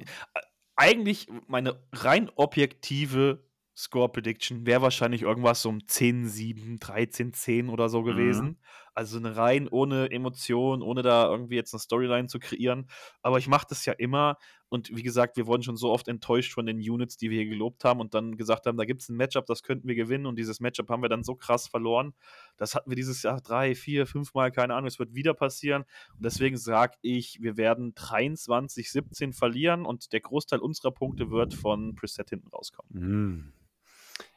[0.77, 3.45] Eigentlich meine rein objektive
[3.77, 8.47] Score Prediction wäre wahrscheinlich irgendwas so um 10, 7, 13, 10 oder so gewesen.
[8.47, 8.57] Mhm.
[8.95, 12.89] Also eine rein ohne Emotion, ohne da irgendwie jetzt eine Storyline zu kreieren.
[13.21, 14.39] Aber ich mache das ja immer.
[14.69, 17.51] Und wie gesagt, wir wurden schon so oft enttäuscht von den Units, die wir hier
[17.51, 20.27] gelobt haben und dann gesagt haben, da gibt es ein Matchup, das könnten wir gewinnen.
[20.27, 22.15] Und dieses Matchup haben wir dann so krass verloren.
[22.57, 24.89] Das hatten wir dieses Jahr drei, vier, fünf Mal, keine Ahnung.
[24.89, 25.83] Es wird wieder passieren.
[26.17, 31.55] Und deswegen sage ich, wir werden 23, 17 verlieren und der Großteil unserer Punkte wird
[31.55, 32.91] von Preset hinten rauskommen.
[32.93, 33.53] Mhm.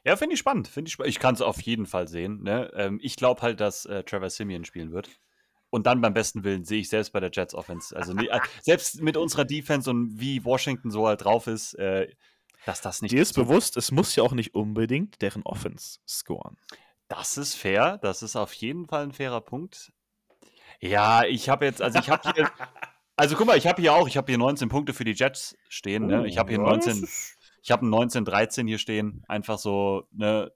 [0.04, 0.68] Ja, finde ich spannend.
[0.68, 2.42] Find ich sp ich kann es auf jeden Fall sehen.
[2.42, 2.70] Ne?
[2.74, 5.10] Ähm, ich glaube halt, dass äh, Trevor Simeon spielen wird.
[5.70, 7.96] Und dann beim besten Willen sehe ich selbst bei der Jets Offense.
[7.96, 8.28] Also ne,
[8.62, 12.08] selbst mit unserer Defense und wie Washington so halt drauf ist, äh,
[12.66, 13.12] dass das nicht.
[13.12, 16.56] Dir ist bewusst, es muss ja auch nicht unbedingt deren Offense scoren.
[17.08, 17.98] Das ist fair.
[18.02, 19.92] Das ist auf jeden Fall ein fairer Punkt.
[20.80, 22.50] Ja, ich habe jetzt, also ich habe hier,
[23.16, 25.56] also guck mal, ich habe hier auch, ich habe hier 19 Punkte für die Jets
[25.68, 26.06] stehen.
[26.06, 26.26] Ne?
[26.26, 27.06] Ich habe hier 19.
[27.62, 29.24] Ich habe ein 1913 hier stehen.
[29.28, 30.52] Einfach so, ne,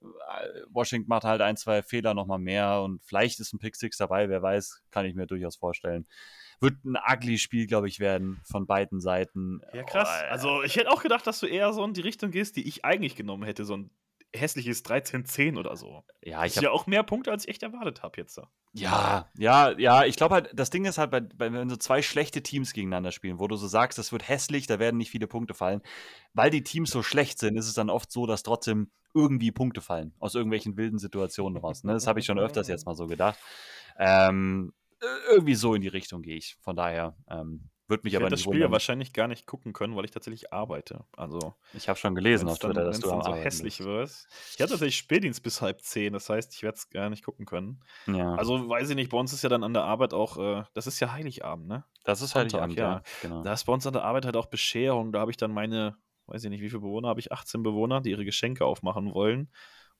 [0.71, 4.29] Washington macht halt ein, zwei Fehler nochmal mehr und vielleicht ist ein Pick Six dabei,
[4.29, 6.07] wer weiß, kann ich mir durchaus vorstellen.
[6.61, 9.61] Wird ein ugly Spiel, glaube ich, werden von beiden Seiten.
[9.73, 10.09] Ja, krass.
[10.09, 12.67] Oh, also, ich hätte auch gedacht, dass du eher so in die Richtung gehst, die
[12.67, 13.65] ich eigentlich genommen hätte.
[13.65, 13.91] So ein
[14.35, 16.05] hässliches 13-10 oder so.
[16.23, 18.41] Ja, ich habe ja auch mehr Punkte, als ich echt erwartet habe jetzt.
[18.73, 20.05] Ja, ja, ja.
[20.05, 23.13] Ich glaube halt, das Ding ist halt, bei, bei, wenn so zwei schlechte Teams gegeneinander
[23.13, 25.83] spielen, wo du so sagst, das wird hässlich, da werden nicht viele Punkte fallen,
[26.33, 29.81] weil die Teams so schlecht sind, ist es dann oft so, dass trotzdem irgendwie Punkte
[29.81, 31.85] fallen aus irgendwelchen wilden Situationen raus.
[31.85, 31.93] Ne?
[31.93, 33.39] Das habe ich schon öfters jetzt mal so gedacht.
[33.97, 34.73] Ähm,
[35.31, 36.57] irgendwie so in die Richtung gehe ich.
[36.61, 39.73] Von daher ähm, würde mich ich aber nicht das Spiel ja wahrscheinlich gar nicht gucken
[39.73, 41.05] können, weil ich tatsächlich arbeite.
[41.17, 43.89] Also ich habe schon gelesen auf Twitter, dass du dann so hässlich bist.
[43.89, 44.29] wirst.
[44.55, 47.45] Ich hatte tatsächlich Spätdienst bis halb zehn, das heißt, ich werde es gar nicht gucken
[47.45, 47.81] können.
[48.07, 48.35] Ja.
[48.35, 50.87] Also weiß ich nicht, bei uns ist ja dann an der Arbeit auch, äh, das
[50.87, 51.85] ist ja Heiligabend, ne?
[52.05, 52.93] Das ist Heiligabend, ja.
[52.93, 53.03] ja.
[53.23, 53.43] Genau.
[53.43, 55.13] Da ist bei uns an der Arbeit halt auch Bescherung.
[55.13, 57.33] Da habe ich dann meine, weiß ich nicht, wie viele Bewohner habe ich?
[57.33, 59.51] 18 Bewohner, die ihre Geschenke aufmachen wollen.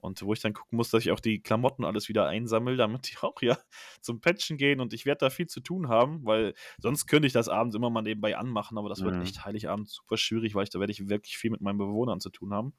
[0.05, 3.09] Und wo ich dann gucken muss, dass ich auch die Klamotten alles wieder einsammle, damit
[3.11, 3.57] die auch ja
[4.03, 4.81] zum Patchen gehen.
[4.81, 7.89] Und ich werde da viel zu tun haben, weil sonst könnte ich das abends immer
[7.89, 9.07] mal nebenbei anmachen, aber das mhm.
[9.07, 12.21] wird echt Heiligabend super schwierig, weil ich da werde ich wirklich viel mit meinen Bewohnern
[12.21, 12.75] zu tun haben.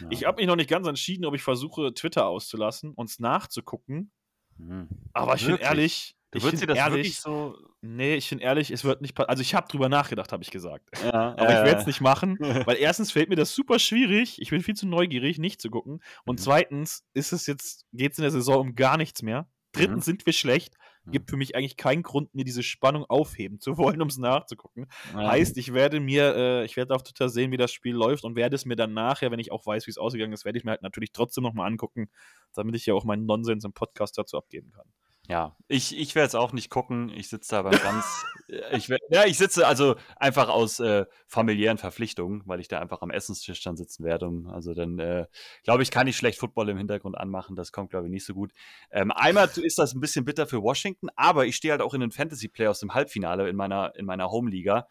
[0.00, 0.06] Ja.
[0.10, 4.12] Ich habe mich noch nicht ganz entschieden, ob ich versuche, Twitter auszulassen, uns nachzugucken.
[4.56, 4.88] Mhm.
[5.12, 7.56] Aber ich bin ehrlich, Du würdest dir das ehrlich, wirklich so.
[7.80, 9.18] Nee, ich finde ehrlich, es wird nicht.
[9.18, 10.90] Also, ich habe drüber nachgedacht, habe ich gesagt.
[11.02, 14.40] Ja, Aber äh, ich werde es nicht machen, weil erstens fällt mir das super schwierig.
[14.40, 16.02] Ich bin viel zu neugierig, nicht zu gucken.
[16.24, 16.42] Und mhm.
[16.42, 19.48] zweitens ist es jetzt, geht es in der Saison um gar nichts mehr.
[19.72, 20.10] Drittens mhm.
[20.10, 20.76] sind wir schlecht.
[21.10, 24.86] Gibt für mich eigentlich keinen Grund, mir diese Spannung aufheben zu wollen, um es nachzugucken.
[25.14, 25.30] Ja.
[25.30, 28.36] Heißt, ich werde mir, äh, ich werde auf Twitter sehen, wie das Spiel läuft und
[28.36, 30.64] werde es mir dann nachher, wenn ich auch weiß, wie es ausgegangen ist, werde ich
[30.64, 32.10] mir halt natürlich trotzdem nochmal angucken,
[32.52, 34.86] damit ich ja auch meinen Nonsens im Podcast dazu abgeben kann.
[35.30, 37.10] Ja, ich, ich werde es auch nicht gucken.
[37.10, 38.24] Ich sitze da beim ganz.
[38.48, 43.02] Äh, ich ja, ich sitze also einfach aus äh, familiären Verpflichtungen, weil ich da einfach
[43.02, 44.30] am Essenstisch dann sitzen werde.
[44.50, 45.26] also dann, äh,
[45.64, 47.56] glaube ich, kann ich schlecht Football im Hintergrund anmachen.
[47.56, 48.52] Das kommt, glaube ich, nicht so gut.
[48.90, 52.00] Ähm, einmal ist das ein bisschen bitter für Washington, aber ich stehe halt auch in
[52.00, 54.88] den Fantasy Playoffs im Halbfinale in meiner, in meiner Home-Liga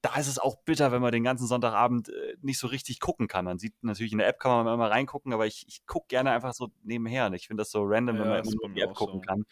[0.00, 3.28] da ist es auch bitter, wenn man den ganzen Sonntagabend äh, nicht so richtig gucken
[3.28, 3.44] kann.
[3.44, 6.30] Man sieht natürlich in der App kann man immer reingucken, aber ich, ich gucke gerne
[6.30, 7.26] einfach so nebenher.
[7.26, 9.20] Und ich finde das so random, ja, wenn man immer nur in die App gucken
[9.20, 9.26] so.
[9.26, 9.44] kann.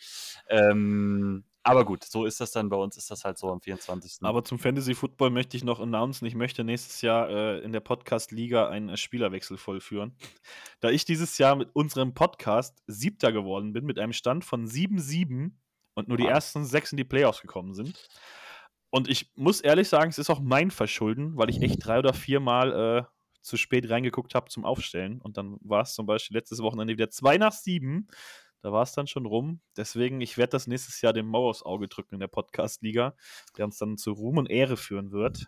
[0.48, 4.18] Ähm, aber gut, so ist das dann bei uns, ist das halt so am 24.
[4.22, 7.80] Aber zum Fantasy Football möchte ich noch announcen, ich möchte nächstes Jahr äh, in der
[7.80, 10.16] Podcast-Liga einen äh, Spielerwechsel vollführen.
[10.80, 15.50] Da ich dieses Jahr mit unserem Podcast Siebter geworden bin, mit einem Stand von 7-7
[15.94, 16.32] und nur die ah.
[16.32, 18.08] ersten sechs in die Playoffs gekommen sind,
[18.90, 22.12] und ich muss ehrlich sagen, es ist auch mein Verschulden, weil ich echt drei oder
[22.12, 23.04] vier Mal äh,
[23.42, 25.20] zu spät reingeguckt habe zum Aufstellen.
[25.20, 28.08] Und dann war es zum Beispiel letztes Wochenende wieder zwei nach sieben.
[28.62, 29.60] Da war es dann schon rum.
[29.76, 33.14] Deswegen, ich werde das nächstes Jahr dem Mauer aufs Auge drücken in der Podcast-Liga,
[33.56, 35.46] der uns dann zu Ruhm und Ehre führen wird.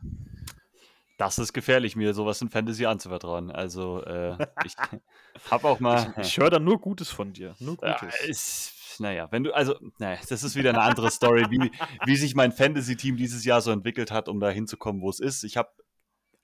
[1.19, 3.51] Das ist gefährlich, mir sowas in Fantasy anzuvertrauen.
[3.51, 4.75] Also, äh, ich
[5.51, 6.15] habe auch mal.
[6.17, 7.55] Ich, ich höre da nur Gutes von dir.
[7.59, 8.01] Nur Gutes.
[8.01, 11.71] Ja, ist, naja, wenn du, also, naja, das ist wieder eine andere Story, wie,
[12.05, 15.45] wie sich mein Fantasy-Team dieses Jahr so entwickelt hat, um da hinzukommen, wo es ist.
[15.45, 15.71] Ich habe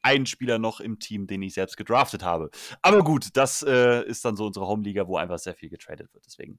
[0.02, 2.50] einen Spieler noch im Team, den ich selbst gedraftet habe.
[2.82, 6.24] Aber gut, das äh, ist dann so unsere Home-Liga, wo einfach sehr viel getradet wird.
[6.24, 6.58] Deswegen.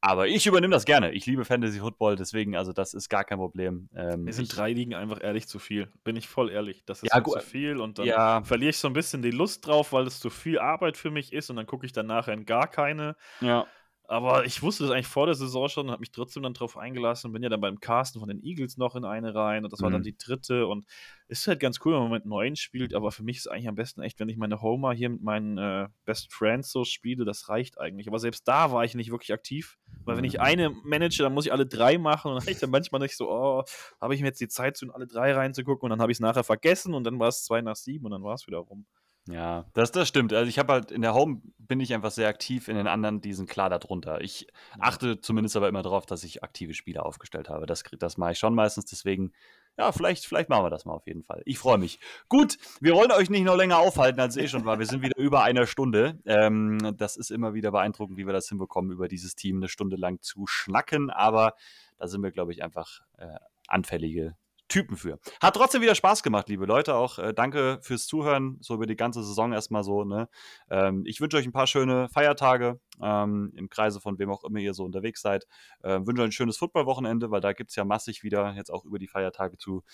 [0.00, 1.12] Aber ich übernehme das gerne.
[1.12, 3.88] Ich liebe Fantasy Football, deswegen, also das ist gar kein Problem.
[3.96, 5.90] Ähm, Mir sind drei Ligen einfach ehrlich zu viel.
[6.04, 6.84] Bin ich voll ehrlich.
[6.84, 8.42] Das ist ja, zu viel und dann ja.
[8.44, 11.32] verliere ich so ein bisschen die Lust drauf, weil es zu viel Arbeit für mich
[11.32, 13.16] ist und dann gucke ich dann nachher in gar keine.
[13.40, 13.66] Ja.
[14.08, 16.76] Aber ich wusste das eigentlich vor der Saison schon und habe mich trotzdem dann drauf
[16.76, 19.72] eingelassen und bin ja dann beim Casten von den Eagles noch in eine rein und
[19.72, 19.94] das war mhm.
[19.94, 20.86] dann die dritte und
[21.28, 23.52] es ist halt ganz cool, wenn man mit neuen spielt, aber für mich ist es
[23.52, 26.84] eigentlich am besten echt, wenn ich meine Homer hier mit meinen äh, Best Friends so
[26.84, 28.06] spiele, das reicht eigentlich.
[28.06, 30.40] Aber selbst da war ich nicht wirklich aktiv, weil wenn ich mhm.
[30.40, 33.28] eine manage, dann muss ich alle drei machen und dann ich dann manchmal nicht so,
[33.28, 33.64] oh,
[34.00, 36.20] habe ich mir jetzt die Zeit zu alle drei reinzugucken und dann habe ich es
[36.20, 38.86] nachher vergessen und dann war es zwei nach sieben und dann war es wieder rum.
[39.28, 40.32] Ja, das, das stimmt.
[40.32, 43.20] Also ich habe halt in der Home bin ich einfach sehr aktiv, in den anderen,
[43.20, 44.20] die sind klar darunter.
[44.20, 44.46] Ich
[44.78, 47.66] achte zumindest aber immer darauf, dass ich aktive Spieler aufgestellt habe.
[47.66, 49.32] Das, das mache ich schon meistens, deswegen,
[49.76, 51.42] ja, vielleicht, vielleicht machen wir das mal auf jeden Fall.
[51.44, 51.98] Ich freue mich.
[52.28, 54.78] Gut, wir wollen euch nicht noch länger aufhalten, als eh schon war.
[54.78, 56.20] Wir sind wieder über einer Stunde.
[56.24, 59.96] Ähm, das ist immer wieder beeindruckend, wie wir das hinbekommen, über dieses Team eine Stunde
[59.96, 61.54] lang zu schnacken, aber
[61.98, 63.26] da sind wir, glaube ich, einfach äh,
[63.66, 64.36] anfällige
[64.68, 65.18] Typen für.
[65.40, 66.96] Hat trotzdem wieder Spaß gemacht, liebe Leute.
[66.96, 70.04] Auch äh, danke fürs Zuhören, so über die ganze Saison erstmal so.
[70.04, 70.28] Ne?
[70.70, 74.58] Ähm, ich wünsche euch ein paar schöne Feiertage ähm, im Kreise von wem auch immer
[74.58, 75.46] ihr so unterwegs seid.
[75.82, 78.84] Äh, wünsche euch ein schönes Footballwochenende, weil da gibt es ja massig wieder jetzt auch
[78.84, 79.84] über die Feiertage zu,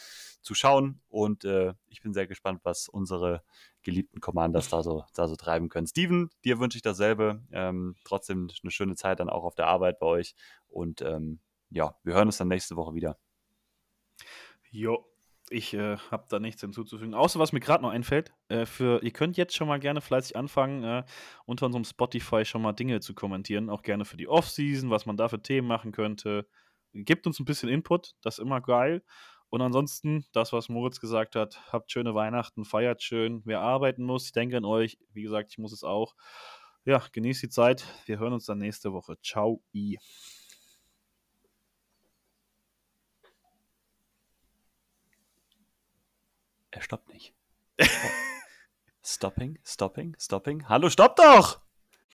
[0.41, 1.01] zu schauen.
[1.09, 3.43] Und äh, ich bin sehr gespannt, was unsere
[3.83, 5.87] geliebten Commanders da so, da so treiben können.
[5.87, 7.43] Steven, dir wünsche ich dasselbe.
[7.53, 10.35] Ähm, trotzdem eine schöne Zeit dann auch auf der Arbeit bei euch.
[10.69, 13.19] Und ähm, ja, wir hören uns dann nächste Woche wieder.
[14.73, 15.05] Jo,
[15.51, 17.13] ich äh, habe da nichts hinzuzufügen.
[17.13, 20.35] Außer was mir gerade noch einfällt, äh, für, ihr könnt jetzt schon mal gerne fleißig
[20.35, 21.05] anfangen, äh,
[21.45, 23.69] unter unserem Spotify schon mal Dinge zu kommentieren.
[23.69, 26.49] Auch gerne für die Offseason, was man da für Themen machen könnte.
[26.95, 29.03] Gebt uns ein bisschen Input, das ist immer geil.
[29.51, 33.43] Und ansonsten, das, was Moritz gesagt hat, habt schöne Weihnachten, feiert schön.
[33.45, 34.99] Wer arbeiten muss, ich denke an euch.
[35.13, 36.15] Wie gesagt, ich muss es auch.
[36.87, 37.85] Ja, genießt die Zeit.
[38.07, 39.17] Wir hören uns dann nächste Woche.
[39.23, 39.63] Ciao.
[39.75, 39.99] I.
[46.83, 47.33] Stoppt nicht.
[49.03, 50.69] stopping, stopping, stopping.
[50.69, 51.61] Hallo, stopp doch!